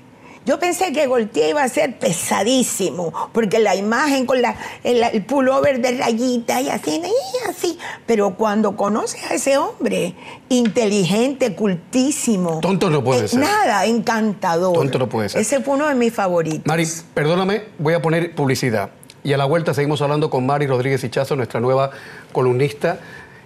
[0.45, 5.25] Yo pensé que Gaultier iba a ser pesadísimo, porque la imagen con la, el, el
[5.25, 7.79] pullover de rayitas y así, y así.
[8.05, 10.13] Pero cuando conoces a ese hombre,
[10.49, 12.59] inteligente, cultísimo.
[12.59, 13.39] Tonto no puede eh, ser.
[13.39, 14.75] Nada, encantador.
[14.75, 15.41] Tonto no puede ser.
[15.41, 16.65] Ese fue uno de mis favoritos.
[16.65, 18.91] Mari, perdóname, voy a poner publicidad.
[19.23, 21.89] Y a la vuelta seguimos hablando con Mari Rodríguez Hichazo, nuestra nueva
[22.31, 22.99] columnista,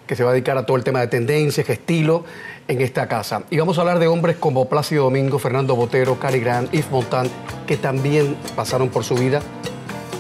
[0.10, 2.26] que se va a dedicar a todo el tema de tendencias, estilo
[2.68, 3.44] en esta casa.
[3.52, 7.30] Y vamos a hablar de hombres como Plácido Domingo, Fernando Botero, Cary Grant, Yves Montand,
[7.68, 9.40] que también pasaron por su vida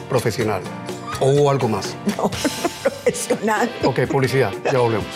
[0.07, 0.61] profesional.
[1.19, 1.95] ¿O hubo algo más?
[2.17, 2.29] No,
[2.83, 3.67] profesional.
[3.83, 5.07] Ok, publicidad, ya volvemos.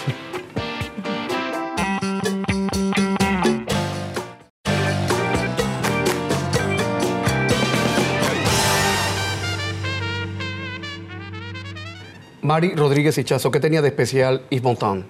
[12.43, 15.05] Mari Rodríguez Hichazo, ¿qué tenía de especial Yves Montand?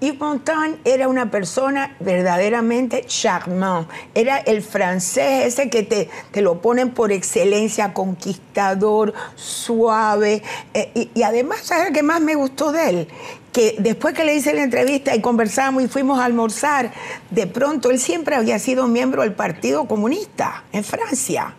[0.00, 3.86] Yves Montand era una persona verdaderamente charmant.
[4.14, 10.42] Era el francés ese que te, te lo ponen por excelencia, conquistador, suave.
[10.72, 13.08] Eh, y, además, ¿sabes qué más me gustó de él?
[13.52, 16.92] Que después que le hice la entrevista y conversamos y fuimos a almorzar,
[17.28, 21.56] de pronto él siempre había sido miembro del Partido Comunista en Francia.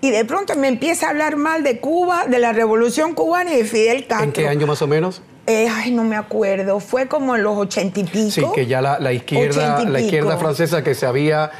[0.00, 3.56] Y de pronto me empieza a hablar mal de Cuba, de la Revolución Cubana y
[3.58, 4.24] de Fidel Castro.
[4.26, 5.22] ¿En qué año más o menos?
[5.46, 6.78] Eh, ay, no me acuerdo.
[6.78, 8.30] Fue como en los ochenta y pico.
[8.30, 11.50] Sí, que ya la, la izquierda, la izquierda francesa que se había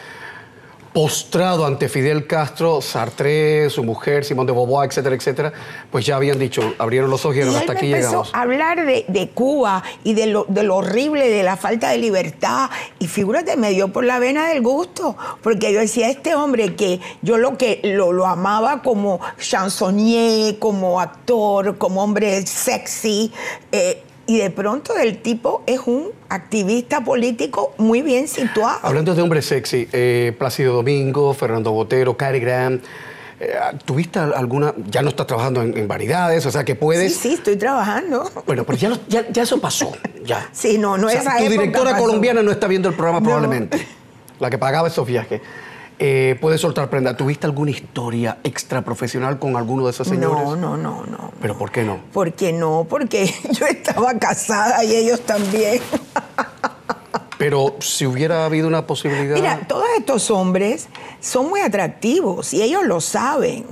[0.92, 5.52] postrado ante Fidel Castro, Sartre, su mujer, Simón de Beauvoir, etcétera, etcétera,
[5.90, 8.34] pues ya habían dicho, abrieron los ojos y hasta aquí empezó llegamos.
[8.34, 11.98] a hablar de, de Cuba y de lo, de lo horrible, de la falta de
[11.98, 12.70] libertad.
[12.98, 15.16] Y figúrate, me dio por la vena del gusto.
[15.42, 21.00] Porque yo decía, este hombre que yo lo que lo, lo amaba como chansonnier, como
[21.00, 23.32] actor, como hombre sexy.
[23.72, 28.78] eh, y de pronto el tipo es un activista político muy bien situado.
[28.82, 32.84] Hablando de hombres sexy, eh, Plácido Domingo, Fernando Botero, Cary Grant,
[33.40, 37.16] eh, ¿tuviste alguna, ya no estás trabajando en, en variedades, o sea que Sí, puedes...
[37.16, 38.30] sí, estoy trabajando.
[38.46, 39.92] Bueno, pero ya, ya, ya eso pasó,
[40.24, 40.48] ya.
[40.52, 42.04] Sí, no, no O sea, esa Tu directora pasó.
[42.04, 43.24] colombiana no está viendo el programa No.
[43.24, 43.86] probablemente,
[44.40, 45.40] la que pagaba esos viajes.
[45.98, 47.16] Eh, puedes soltar prenda.
[47.16, 50.44] ¿Tuviste alguna historia extraprofesional con alguno de esos señores?
[50.44, 51.32] No, no, no, no.
[51.40, 51.98] ¿Pero por qué no?
[52.12, 52.86] ¿Por qué no?
[52.88, 55.80] Porque yo estaba casada y ellos también.
[57.36, 59.36] Pero si hubiera habido una posibilidad...
[59.36, 60.88] Mira, todos estos hombres
[61.20, 63.64] son muy atractivos y ellos lo saben.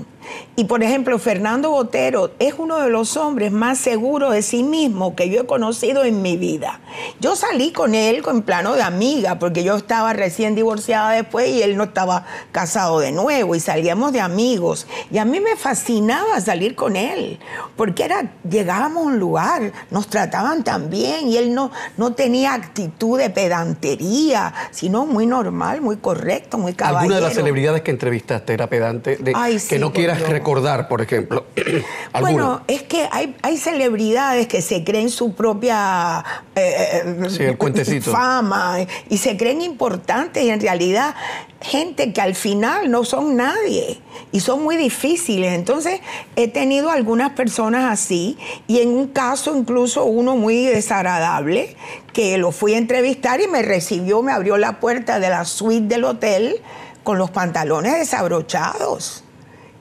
[0.57, 5.15] Y por ejemplo, Fernando Botero es uno de los hombres más seguros de sí mismo
[5.15, 6.81] que yo he conocido en mi vida.
[7.21, 11.63] Yo salí con él en plano de amiga, porque yo estaba recién divorciada después y
[11.63, 14.87] él no estaba casado de nuevo y salíamos de amigos.
[15.11, 17.39] Y a mí me fascinaba salir con él,
[17.77, 22.55] porque era, llegábamos a un lugar, nos trataban tan bien y él no, no tenía
[22.55, 27.01] actitud de pedantería, sino muy normal, muy correcto, muy caballero.
[27.01, 29.17] ¿Alguna de las celebridades que entrevistaste era pedante?
[29.17, 29.35] De,
[29.69, 31.47] que no quieras recordar, por ejemplo?
[32.21, 36.25] bueno, es que hay, hay celebridades que se creen su propia
[36.55, 41.15] eh, el fama y se creen importantes y en realidad
[41.61, 44.01] gente que al final no son nadie
[44.33, 45.53] y son muy difíciles.
[45.53, 46.01] Entonces
[46.37, 51.77] he tenido algunas personas así y en un caso incluso uno muy desagradable
[52.13, 55.87] que lo fui a entrevistar y me recibió, me abrió la puerta de la suite
[55.87, 56.63] del hotel
[57.03, 59.26] con los pantalones desabrochados.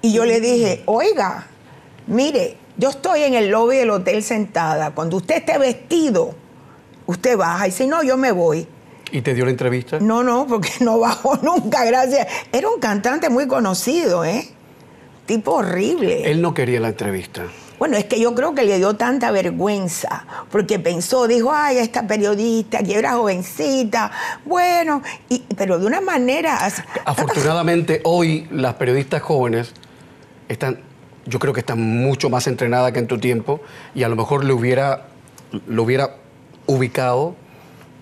[0.06, 1.48] Y yo le dije, oiga,
[2.06, 4.91] mire, yo estoy en el lobby del hotel sentada.
[4.91, 6.36] Cuando usted esté vestido,
[7.08, 7.68] usted baja.
[7.68, 8.68] Y si no, yo me voy.
[9.12, 10.00] ¿Y te dio la entrevista?
[10.00, 12.28] No, no, porque no bajó nunca, gracias.
[12.52, 14.48] Era un cantante muy conocido, ¿eh?
[15.26, 16.30] Tipo horrible.
[16.30, 17.48] Él no quería la entrevista.
[17.80, 22.06] Bueno, es que yo creo que le dio tanta vergüenza, porque pensó, dijo, ay, esta
[22.06, 24.12] periodista que era jovencita,
[24.46, 26.60] bueno, y, pero de una manera...
[27.06, 29.74] Afortunadamente hoy las periodistas jóvenes
[30.50, 30.80] están,
[31.26, 33.62] yo creo que están mucho más entrenadas que en tu tiempo
[33.94, 35.08] y a lo mejor le hubiera,
[35.68, 36.16] lo hubiera
[36.68, 37.36] ubicado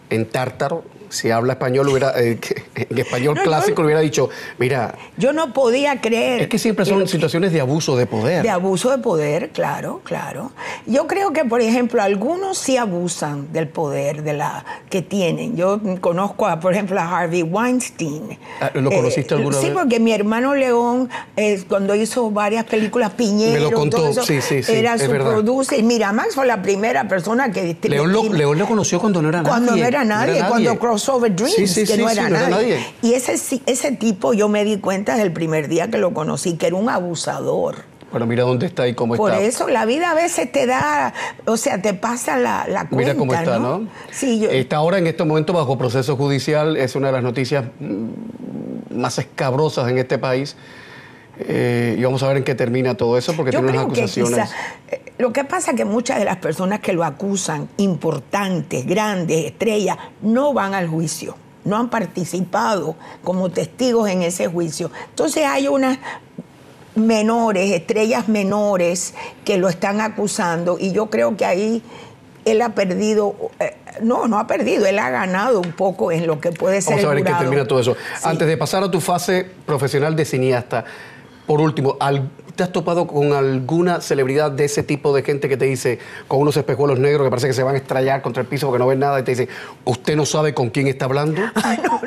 [0.09, 2.39] en Tártaro si habla español, hubiera, eh,
[2.75, 4.95] en español clásico le hubiera dicho, mira...
[5.17, 6.41] Yo no podía creer...
[6.41, 8.41] Es que siempre son situaciones de abuso de poder.
[8.41, 10.51] De abuso de poder, claro, claro.
[10.87, 15.55] Yo creo que, por ejemplo, algunos sí abusan del poder de la que tienen.
[15.55, 18.39] Yo conozco, a, por ejemplo, a Harvey Weinstein.
[18.59, 19.67] Ah, ¿Lo conociste eh, alguna vez?
[19.67, 24.41] Sí, porque mi hermano León, eh, cuando hizo varias películas, Piñero, Me lo contó, sí,
[24.41, 25.79] sí, sí, era su producer.
[25.79, 27.77] Y Miramax fue la primera persona que...
[27.83, 29.49] León lo, León lo conoció cuando no era nadie.
[29.49, 32.85] Cuando no era nadie, cuando Over Dreams, que no, era, nadie.
[33.01, 36.57] Y ese, ese tipo yo me di cuenta desde el primer día que lo conocí,
[36.57, 37.93] que era un abusador.
[38.13, 39.23] Bueno, mira dónde está y cómo está.
[39.23, 42.95] Por eso la vida a veces te da, o sea, te pasa la, la cuenta.
[42.95, 43.87] Mira cómo está, ¿no?
[44.11, 44.51] Sí, yo...
[44.51, 49.17] Está ahora en este momento bajo proceso judicial, es una de las noticias mm, más
[49.17, 50.55] escabrosas en este país.
[51.39, 54.51] Eh, y vamos a ver en qué termina todo eso, porque tiene unas acusaciones.
[54.89, 59.45] Eh, lo que pasa es que muchas de las personas que lo acusan, importantes, grandes,
[59.45, 64.91] estrellas, no van al juicio, no han participado como testigos en ese juicio.
[65.09, 65.97] Entonces hay unas
[66.95, 71.81] menores, estrellas menores, que lo están acusando, y yo creo que ahí
[72.45, 76.39] él ha perdido, eh, no, no ha perdido, él ha ganado un poco en lo
[76.39, 76.95] que puede ser.
[76.95, 77.95] Vamos a ver en qué termina todo eso.
[78.23, 80.85] Antes de pasar a tu fase profesional de cineasta,
[81.45, 81.97] por último,
[82.55, 86.39] ¿te has topado con alguna celebridad de ese tipo de gente que te dice, con
[86.39, 88.87] unos espejuelos negros que parece que se van a estrellar contra el piso porque no
[88.87, 89.49] ven nada y te dice,
[89.83, 91.41] ¿usted no sabe con quién está hablando?
[91.83, 92.01] no,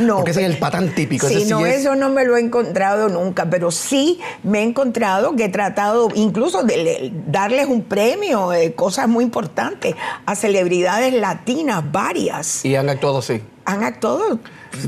[0.00, 1.28] no, Porque ese es el patán típico.
[1.28, 5.46] Sí, no, eso no me lo he encontrado nunca, pero sí me he encontrado que
[5.46, 9.94] he tratado incluso de darles un premio, eh, cosas muy importantes,
[10.26, 12.64] a celebridades latinas, varias.
[12.64, 13.42] ¿Y han actuado así?
[13.70, 14.38] Han actuado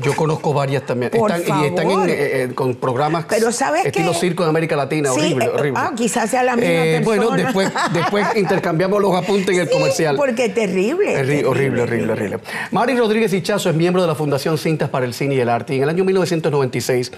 [0.03, 1.13] yo conozco varias también.
[1.15, 5.13] están, Y están en, eh, eh, con programas Pero ¿sabes estilo circo en América Latina.
[5.13, 5.81] horrible, eh, horrible.
[5.83, 7.05] Ah, quizás sea la misma persona.
[7.05, 10.17] Bueno, después, después intercambiamos los apuntes en el comercial.
[10.17, 11.49] porque terrible, terrible.
[11.49, 12.39] Horrible, horrible, horrible.
[12.71, 15.75] Mari Rodríguez Hichazo es miembro de la Fundación Cintas para el Cine y el Arte.
[15.75, 17.13] Y en el año 1996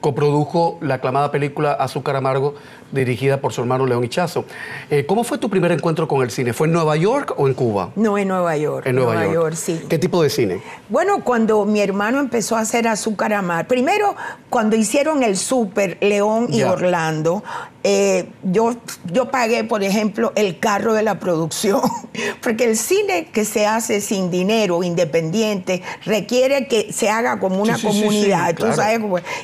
[0.00, 2.54] coprodujo la aclamada película Azúcar Amargo,
[2.92, 4.44] dirigida por su hermano León Hichazo.
[4.90, 6.52] Eh, ¿Cómo fue tu primer encuentro con el cine?
[6.52, 7.90] ¿Fue en Nueva York o en Cuba?
[7.96, 8.86] No, en Nueva York.
[8.86, 9.54] En Nueva, York.
[9.54, 9.80] sí.
[9.88, 10.60] ¿Qué tipo de cine?
[10.88, 14.16] Bueno, cuando mi hermano empezó a hacer Azúcar Amargo, primero
[14.48, 17.44] cuando hicieron el Súper León y Orlando,
[17.82, 18.76] eh, yo,
[19.12, 21.80] yo pagué, por ejemplo, el carro de la producción,
[22.42, 27.78] porque el cine que se hace sin dinero, independiente, requiere que se haga como una
[27.78, 28.54] comunidad.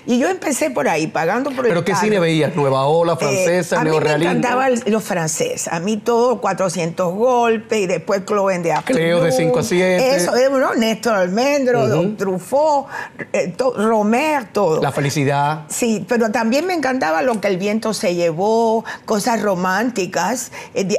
[0.07, 2.55] Y yo empecé por ahí, pagando por ¿Pero el qué cine veías?
[2.55, 5.69] ¿Nueva ola, eh, francesa, eh, a mí me encantaba los franceses.
[5.69, 10.17] A mí todo 400 golpes y después Cloven de Cleo de 5 a 7.
[10.17, 12.87] Eso, eh, Néstor Almendro, Don Truffaut,
[13.33, 14.83] eh, Romer, todo.
[14.83, 15.63] La felicidad.
[15.69, 18.26] Sí, pero también me encantaba lo que el viento se llevó,
[19.05, 20.53] cosas románticas,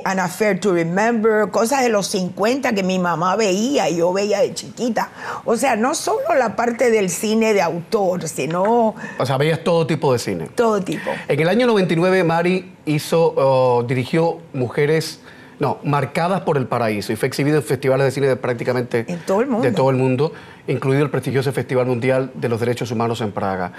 [0.06, 4.40] An Affair to Remember, cosas de los 50 que mi mamá veía y yo veía
[4.40, 5.10] de chiquita.
[5.46, 8.96] O sea, no solo la parte del cine de autor, sino...
[9.18, 10.50] O sea, veías todo tipo de cine.
[10.56, 11.10] Todo tipo.
[11.28, 15.22] En el año 99, Mari hizo, dirigió Mujeres
[15.60, 19.20] No, marcadas por el paraíso y fue exhibido en festivales de cine de prácticamente En
[19.20, 19.68] todo el mundo.
[19.68, 20.32] de todo el mundo,
[20.68, 23.74] incluido el prestigioso Festival Mundial de los Derechos Humanos en Praga.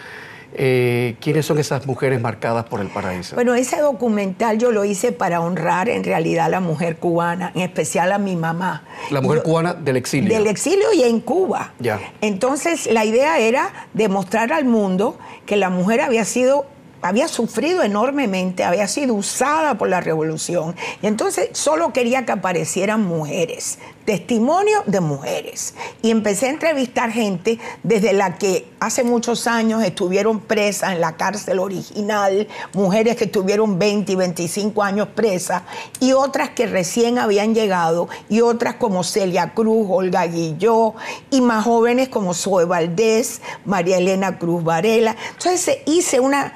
[0.55, 3.35] Eh, ¿Quiénes son esas mujeres marcadas por el paraíso?
[3.35, 7.61] Bueno, ese documental yo lo hice para honrar en realidad a la mujer cubana, en
[7.63, 8.83] especial a mi mamá.
[9.11, 10.33] la mujer Yo- cubana del exilio.
[10.37, 11.73] Del exilio y en Cuba.
[11.79, 12.01] Ya.
[12.23, 16.67] Entonces, la idea era demostrar al mundo que la mujer había sido
[17.01, 20.75] había sufrido enormemente, había sido usada por la revolución.
[21.01, 25.75] Y entonces solo quería que aparecieran mujeres, testimonio de mujeres.
[26.01, 31.18] Y empecé a entrevistar gente desde la que hace muchos años estuvieron presas en la
[31.18, 35.61] cárcel original, mujeres que estuvieron 20 y 25 años presas,
[36.01, 40.94] y otras que recién habían llegado, y otras como Celia Cruz, Olga Guilló,
[41.31, 45.16] y más jóvenes como Zoe Valdés, María Elena Cruz Varela.
[45.37, 46.55] Entonces hice una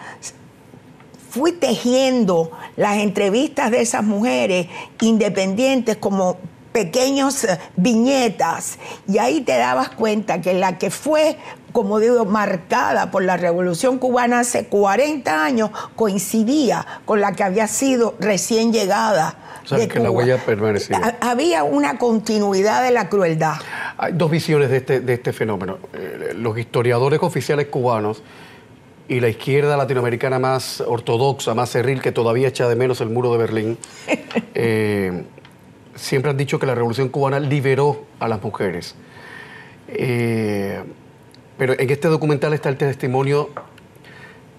[1.28, 4.68] fui tejiendo las entrevistas de esas mujeres
[5.00, 6.36] independientes como
[6.72, 11.36] pequeños eh, viñetas y ahí te dabas cuenta que la que fue
[11.72, 17.66] como digo, marcada por la revolución cubana hace 40 años, coincidía con la que había
[17.66, 19.36] sido recién llegada.
[19.64, 21.00] O sea, de que la huella permanecía.
[21.20, 23.54] Ha- Había una continuidad de la crueldad.
[23.96, 25.78] Hay dos visiones de este, de este fenómeno.
[25.94, 28.22] Eh, los historiadores oficiales cubanos
[29.08, 33.32] y la izquierda latinoamericana más ortodoxa, más cerril, que todavía echa de menos el muro
[33.32, 33.78] de Berlín,
[34.54, 35.24] eh,
[35.94, 38.94] siempre han dicho que la revolución cubana liberó a las mujeres.
[39.88, 40.82] Eh,
[41.58, 43.50] pero en este documental está el testimonio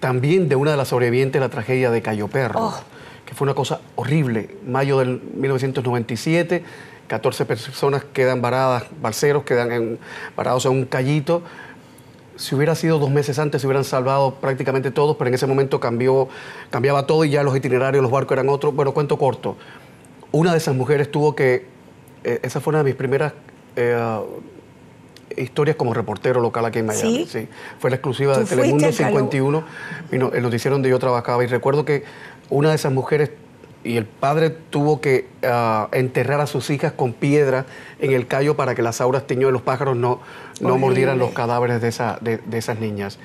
[0.00, 2.80] también de una de las sobrevivientes de la tragedia de Cayo Perro, Oh.
[3.26, 4.56] que fue una cosa horrible.
[4.66, 6.62] Mayo del 1997,
[7.08, 9.98] 14 personas quedan varadas, balseros quedan en-
[10.36, 11.42] varados en un callito.
[12.36, 15.78] Si hubiera sido dos meses antes, se hubieran salvado prácticamente todos, pero en ese momento
[15.80, 16.28] cambió,
[16.70, 18.74] cambiaba todo y ya los itinerarios, los barcos eran otros.
[18.74, 19.56] Bueno, cuento corto.
[20.34, 21.64] Una de esas mujeres tuvo que,
[22.24, 23.32] eh, esa fue una de mis primeras
[23.76, 23.96] eh,
[25.36, 27.24] historias como reportero local aquí en Miami.
[27.28, 27.46] ¿Sí?
[27.78, 29.64] Fue la exclusiva ¿Tú de Telemundo fuiste al Calo- 51,
[30.10, 32.02] vino el noticiero donde yo trabajaba y recuerdo que
[32.50, 33.30] una de esas mujeres
[33.84, 37.66] y el padre tuvo que ah, enterrar a sus hijas con piedra
[38.00, 40.20] en el callo para que las auras teñidas de los pájaros no,
[40.60, 43.20] no mordieran los cadáveres de, esa, de, de esas niñas.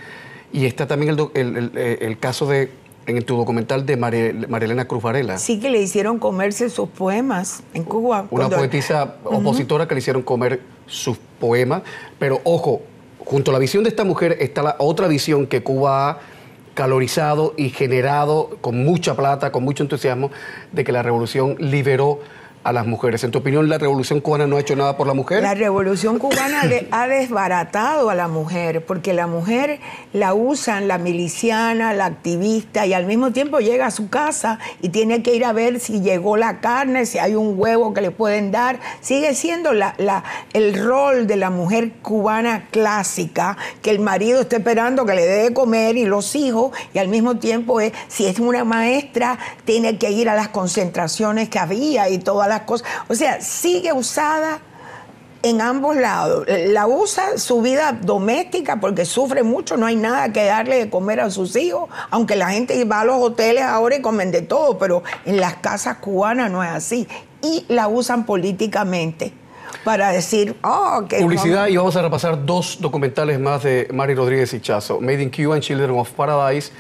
[0.52, 2.70] Y está también el, do- el- el- el caso de,
[3.06, 5.38] en tu documental de María Elena Cruz Varela.
[5.38, 8.22] Sí que le hicieron comerse sus poemas en Cuba.
[8.22, 11.82] Una Cuando- poetisa opositora que le hicieron comer sus poemas.
[12.20, 12.82] Pero ojo,
[13.20, 16.18] junto a la visión de esta mujer está la otra visión que Cuba ha
[16.76, 20.32] calorizado y generado con mucha plata, con mucho entusiasmo,
[20.72, 22.20] de que la revolución liberó
[22.64, 23.24] a las mujeres.
[23.24, 25.42] En tu opinión, la revolución cubana no ha hecho nada por la mujer?
[25.42, 29.80] La revolución cubana ha desbaratado a la mujer, porque la mujer
[30.14, 34.90] la usan la miliciana, la activista, y al mismo tiempo llega a su casa y
[34.90, 38.12] tiene que ir a ver si llegó la carne, si hay un huevo que le
[38.12, 38.80] pueden dar.
[39.00, 44.58] Sigue siendo la- la- el rol de la mujer cubana clásica, que el marido está
[44.58, 48.26] esperando que le dé de comer y los hijos, y al mismo tiempo es, si
[48.26, 52.88] es una maestra, tiene que ir a las concentraciones que había y todas las cosas.
[53.08, 54.60] O sea, sigue usada
[55.44, 56.46] en ambos lados.
[56.48, 61.20] La usa su vida doméstica porque sufre mucho, no hay nada que darle de comer
[61.20, 64.78] a sus hijos, aunque la gente va a los hoteles ahora y comen de todo,
[64.78, 67.08] pero en las casas cubanas no es así.
[67.42, 69.34] Y la usan políticamente
[69.84, 71.20] para decir, oh, que...
[71.20, 75.56] Publicidad y vamos a repasar dos documentales más de Mari Rodríguez Hichazo, Made in Cuba
[75.56, 76.72] and Children of Paradise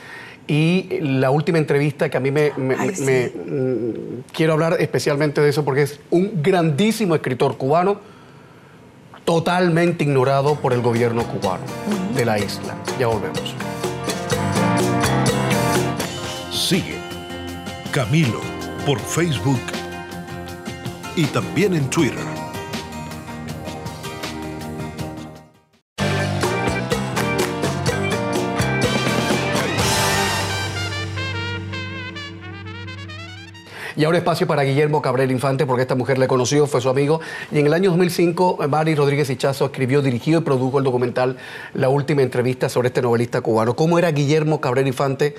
[0.49, 3.03] y la última entrevista que a mí me, me- Ay, me- sí.
[3.03, 3.93] me- mm,
[4.33, 7.99] quiero hablar especialmente de eso porque es un grandísimo escritor cubano
[9.25, 11.63] totalmente ignorado por el gobierno cubano
[12.15, 12.75] de la isla.
[12.99, 13.53] Ya volvemos.
[16.51, 16.97] Sigue
[17.91, 18.41] Camilo
[18.85, 19.59] por Facebook
[21.15, 22.29] y también en Twitter.
[33.99, 37.19] Y ahora espacio para Guillermo Cabrera Infante, porque esta mujer le conoció, fue su amigo.
[37.51, 41.35] Y en el año 2005, Mari Rodríguez Hichazo escribió, dirigió y produjo el documental
[41.73, 43.75] La última entrevista sobre este novelista cubano.
[43.75, 45.35] ¿Cómo era Guillermo Cabrera Infante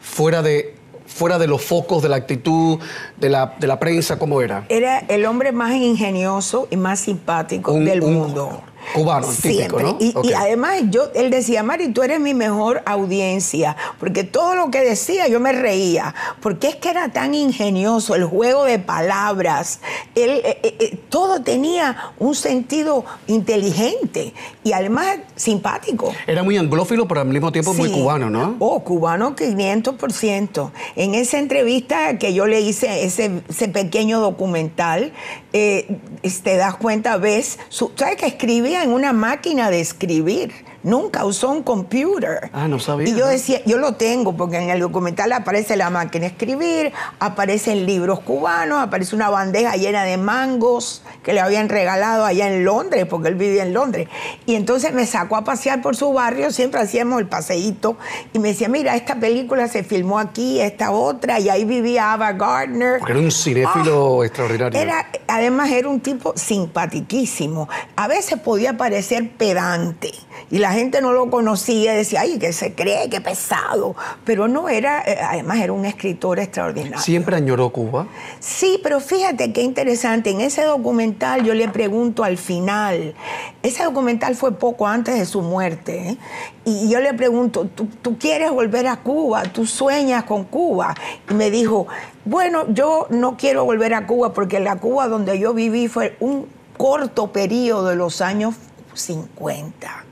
[0.00, 0.74] fuera de,
[1.06, 2.80] fuera de los focos de la actitud
[3.16, 4.18] de la, de la prensa?
[4.18, 4.64] ¿Cómo era?
[4.70, 8.60] Era el hombre más ingenioso y más simpático Un- del un mundo.
[8.94, 9.82] Cubano, típico, Siempre.
[9.82, 9.96] ¿no?
[10.00, 14.70] Y, y además, yo, él decía, Mari, tú eres mi mejor audiencia, porque todo lo
[14.70, 19.80] que decía yo me reía, porque es que era tan ingenioso, el juego de palabras,
[20.14, 24.32] él, eh, eh, eh, todo tenía un sentido inteligente
[24.64, 26.12] y además simpático.
[26.26, 27.94] Era muy anglófilo, pero al mismo tiempo muy Sí.
[27.94, 28.56] cubano, ¿no?
[28.58, 30.70] Oh, cubano 500%.
[30.96, 35.12] En esa entrevista que yo le hice, ese, ese pequeño documental,
[35.52, 35.98] eh,
[36.42, 38.26] te das cuenta, ves, su- ¿sabes que
[38.74, 40.52] en una máquina de escribir?
[40.82, 42.50] Nunca usó un computer.
[42.52, 45.90] Ah, no sabía, Y yo decía, yo lo tengo, porque en el documental aparece la
[45.90, 51.68] máquina de escribir, aparecen libros cubanos, aparece una bandeja llena de mangos que le habían
[51.68, 54.08] regalado allá en Londres, porque él vivía en Londres.
[54.46, 57.96] Y entonces me sacó a pasear por su barrio, siempre hacíamos el paseíto,
[58.32, 62.32] y me decía, mira, esta película se filmó aquí, esta otra, y ahí vivía Ava
[62.32, 63.00] Gardner.
[63.00, 64.80] Porque era un cinéfilo extraordinario.
[64.80, 67.68] Era, además era un tipo simpatiquísimo.
[67.96, 70.12] A veces podía parecer pedante
[70.50, 73.94] y la gente no lo conocía decía, ay, que se cree, que pesado.
[74.24, 76.98] Pero no era, eh, además era un escritor extraordinario.
[76.98, 78.06] Siempre añoró Cuba.
[78.40, 80.30] Sí, pero fíjate qué interesante.
[80.30, 83.14] En ese documental yo le pregunto al final,
[83.62, 86.16] ese documental fue poco antes de su muerte, ¿eh?
[86.64, 89.42] y yo le pregunto, ¿tú, tú quieres volver a Cuba?
[89.44, 90.94] ¿Tú sueñas con Cuba?
[91.28, 91.86] Y me dijo,
[92.24, 96.46] bueno, yo no quiero volver a Cuba porque la Cuba donde yo viví fue un
[96.76, 98.54] corto periodo de los años
[98.94, 100.04] 50.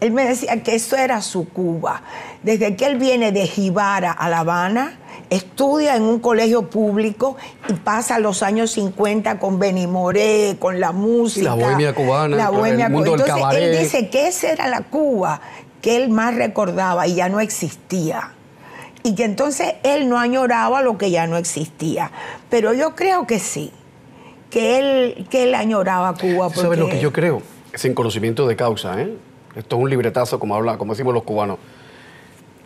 [0.00, 2.02] Él me decía que eso era su Cuba.
[2.42, 4.98] Desde que él viene de Jibara a La Habana,
[5.30, 7.36] estudia en un colegio público
[7.68, 11.50] y pasa los años 50 con Benny Moré, con la música.
[11.50, 13.62] la bohemia cubana, La el bohemia mundo del Entonces, cabaret.
[13.62, 15.40] Él dice que esa era la Cuba
[15.82, 18.30] que él más recordaba y ya no existía.
[19.02, 22.12] Y que entonces él no añoraba lo que ya no existía.
[22.48, 23.72] Pero yo creo que sí,
[24.48, 26.50] que él, que él añoraba Cuba.
[26.50, 27.42] ¿Tú ¿Sabes lo que yo creo?
[27.74, 29.12] Sin conocimiento de causa, ¿eh?
[29.56, 31.58] Esto es un libretazo, como, habla, como decimos los cubanos.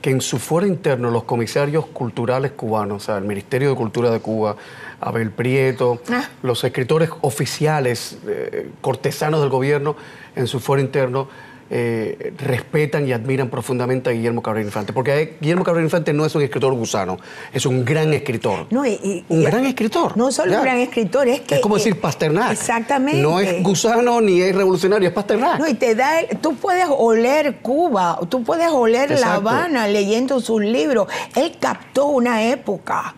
[0.03, 4.11] Que en su fuero interno los comisarios culturales cubanos, o sea, el Ministerio de Cultura
[4.11, 4.57] de Cuba,
[5.01, 6.29] Abel Prieto, Ah.
[6.43, 9.97] los escritores oficiales, eh, cortesanos del gobierno,
[10.37, 11.29] en su fuero interno,
[11.71, 14.93] eh, respetan y admiran profundamente a Guillermo Cabrera Infante.
[14.93, 17.19] Porque Guillermo Cabrera Infante no es un escritor gusano,
[17.53, 18.67] es un gran escritor.
[18.71, 20.17] No, y- y- un gran escritor.
[20.17, 20.59] No solo Ya.
[20.59, 21.57] un gran escritor, es que...
[21.57, 22.53] Es como eh, decir Pasternak.
[22.53, 23.21] Exactamente.
[23.21, 25.59] No es gusano ni es revolucionario, es Pasternak.
[25.59, 29.49] No, y te da, tú puedes oler Cuba, tú puedes oler La Exacto.
[29.49, 31.09] Habana leyendo sus libros.
[31.35, 33.15] Él captó una época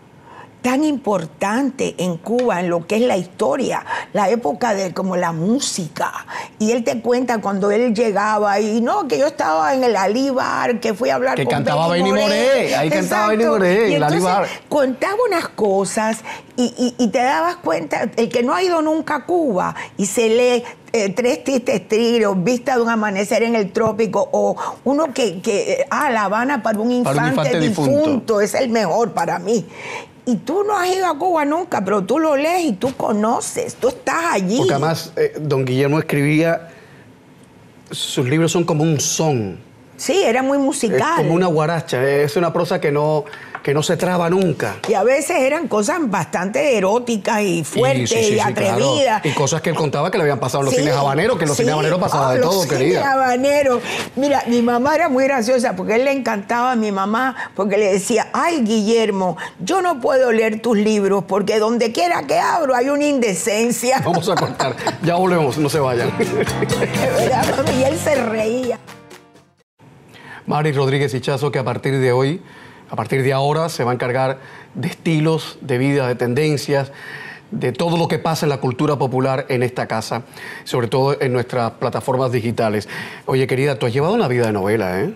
[0.61, 5.31] tan importante en Cuba, en lo que es la historia, la época de como la
[5.31, 6.11] música.
[6.59, 10.79] Y él te cuenta cuando él llegaba y no, que yo estaba en el Alíbar,
[10.79, 13.45] que fui a hablar Que con cantaba Benny Moré, ahí cantaba Benny.
[13.45, 14.47] Moré, Y en el Alíbar.
[14.67, 16.19] contaba unas cosas
[16.57, 20.05] y, y- y te dabas cuenta, el que no ha ido nunca a Cuba y
[20.07, 25.13] se lee eh, Tres Tristes Tigres, Vista de un Amanecer en el Trópico, o uno
[25.13, 27.91] que, que ah, La Habana para un Para infante, un infante difunto.
[27.99, 28.41] difunto.
[28.41, 29.65] es el mejor para mí.
[30.29, 33.73] Y tú no has ido a Cuba nunca, pero tú lo lees y tú conoces,
[33.73, 34.57] tú estás allí.
[34.57, 36.69] Porque además, eh, don Guillermo escribía,
[37.89, 39.57] sus libros son como un son,
[39.99, 41.17] sí, era muy es musical.
[41.17, 43.25] como una guaracha, es una prosa que no,
[43.61, 44.77] que no se traba nunca.
[44.87, 48.49] Y a veces eran cosas bastante eróticas y fuertes y, sí, sí, sí, claro.
[48.51, 49.25] atrevidas.
[49.25, 51.73] Y cosas que él contaba que le habían pasado los cines habaneros, que los cines
[51.73, 53.11] habaneros pasaba Ah, de los todo, cines querida.
[53.11, 53.81] habaneros.
[54.15, 57.91] Mira, mi mamá era muy graciosa porque él le encantaba a mi mamá porque le
[57.91, 62.89] decía, ay Guillermo, yo no puedo leer tus libros porque donde quiera que abro hay
[62.89, 64.01] una indecencia.
[64.05, 66.17] Vamos a cortar, ya volvemos, no se vayan.
[66.17, 68.79] De verdad, mami, y él se reía.
[70.49, 72.41] Mari Rodríguez Hichazo, que a partir de hoy,
[72.89, 74.39] a partir de ahora, se va a encargar
[74.73, 76.91] de estilos, de vida, de tendencias,
[77.51, 80.23] de todo lo que pasa en la cultura popular en esta casa,
[80.63, 82.89] sobre todo en nuestras plataformas digitales.
[83.27, 85.13] Oye, querida, tú has llevado una vida de novela, ¿eh?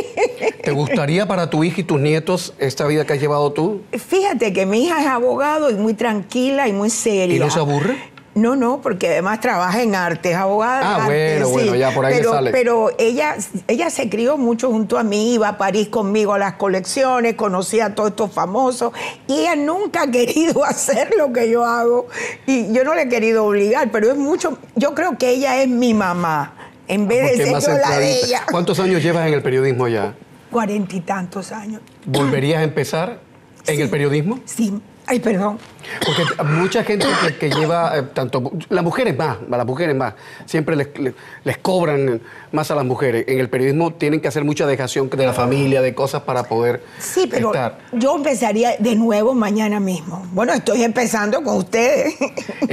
[0.64, 3.82] ¿Te gustaría para tu hija y tus nietos esta vida que has llevado tú?
[3.92, 7.36] Fíjate que mi hija es abogado y muy tranquila y muy seria.
[7.36, 8.11] ¿Y no se aburre?
[8.34, 11.90] No, no, porque además trabaja en arte, es abogada de Ah, arte, bueno, bueno, ya
[11.90, 12.50] por ahí pero, sale.
[12.50, 13.36] Pero ella,
[13.68, 17.86] ella se crió mucho junto a mí, iba a París conmigo a las colecciones, conocía
[17.86, 18.92] a todos estos famosos
[19.26, 22.06] y ella nunca ha querido hacer lo que yo hago
[22.46, 25.68] y yo no le he querido obligar, pero es mucho, yo creo que ella es
[25.68, 26.54] mi mamá,
[26.88, 28.42] en vez de ser yo la de ella.
[28.50, 30.14] ¿Cuántos años llevas en el periodismo ya?
[30.50, 31.82] Cuarenta y tantos años.
[32.06, 33.20] ¿Volverías a empezar
[33.66, 34.40] en el periodismo?
[34.46, 34.72] Sí,
[35.06, 35.58] ay, perdón.
[36.04, 40.14] Porque mucha gente que, que lleva, eh, tanto las mujeres más, las mujeres más,
[40.46, 41.14] siempre les, les-
[41.44, 42.20] les cobran
[42.52, 43.24] más a las mujeres.
[43.28, 46.82] En el periodismo tienen que hacer mucha dejación de la familia, de cosas para poder
[46.98, 47.78] Sí, pero estar.
[47.92, 50.26] yo empezaría de nuevo mañana mismo.
[50.32, 52.14] Bueno, estoy empezando con ustedes.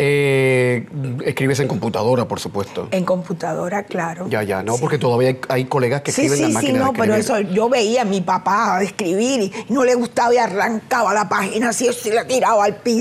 [0.02, 0.88] Eh,
[1.26, 2.88] escribes en computadora, por supuesto.
[2.92, 4.28] en computadora, claro.
[4.30, 4.82] Ya, ya, no, Sí.
[4.82, 7.16] porque todavía hay, hay colegas que Sí, escriben sí, en sí, máquina no, de pero
[7.16, 11.70] eso yo veía a mi papá escribir y no le gustaba y arrancaba la página
[11.70, 12.99] así, así la tiraba al piso.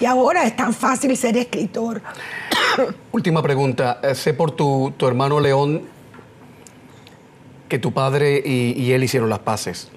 [0.00, 2.00] Y ahora es tan fácil ser escritor.
[3.12, 4.00] Última pregunta.
[4.02, 5.82] Eh, sé por tu, tu hermano León
[7.68, 9.88] que tu padre y, y él hicieron las paces.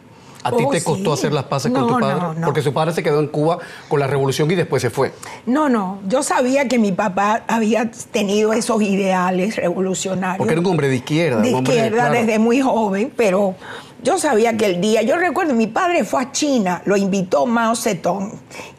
[0.44, 1.20] ¿A ti Oh, te costó sí.
[1.22, 2.20] hacer las paces No, con tu padre?
[2.20, 2.46] no, no.
[2.48, 5.14] Porque su padre se quedó en Cuba con la revolución y después se fue.
[5.46, 10.40] No, no, yo sabía que mi papá había tenido esos ideales revolucionarios.
[10.40, 11.42] Porque era un hombre de izquierda.
[11.42, 12.14] de izquierda claro.
[12.16, 13.54] desde muy joven, pero
[14.04, 17.76] yo sabía que el día, yo recuerdo, mi padre fue a China, lo invitó Mao
[17.76, 18.32] Zedong,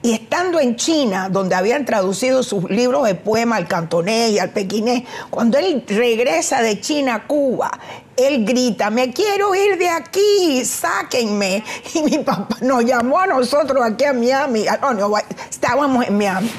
[0.03, 4.51] y estando en China, donde habían traducido sus libros de poema al cantonés y al
[4.51, 7.71] pequinés, cuando él regresa de China a Cuba,
[8.17, 11.63] él grita, me quiero ir de aquí, sáquenme.
[11.95, 15.15] Y mi papá nos llamó a nosotros aquí a Miami, no, no,
[15.51, 16.51] estábamos en Miami.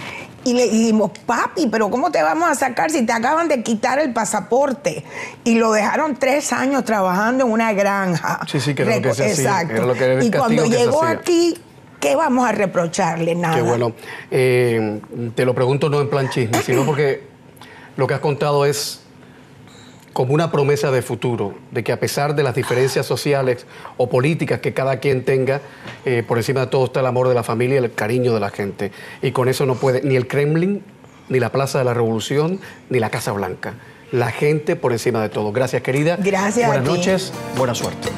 [0.46, 4.00] Y le dijimos, papi, pero ¿cómo te vamos a sacar si te acaban de quitar
[4.00, 5.04] el pasaporte?
[5.44, 8.40] Y lo dejaron tres años trabajando en una granja.
[8.48, 9.74] Sí, sí, que era lo que se Exacto.
[9.74, 11.58] era lo que era el y cuando llegó aquí,
[12.00, 13.36] ¿qué vamos a reprocharle?
[13.36, 13.56] Nada.
[13.56, 13.94] Qué bueno.
[14.32, 15.00] Eh,
[15.36, 17.24] te lo pregunto no en plan chisme, sino porque
[17.96, 19.03] lo que has contado es
[20.14, 23.66] como una promesa de futuro, de que a pesar de las diferencias sociales
[23.98, 25.60] o políticas que cada quien tenga,
[26.06, 28.40] eh, por encima de todo está el amor de la familia y el cariño de
[28.40, 28.92] la gente.
[29.22, 30.84] Y con eso no puede ni el Kremlin,
[31.30, 32.60] ni la Plaza de la Revolución,
[32.90, 33.74] ni la Casa Blanca.
[34.12, 35.52] La gente por encima de todo.
[35.52, 36.18] Gracias, querida.
[36.20, 36.92] Gracias a Buenas ti.
[36.98, 38.10] noches, buena suerte.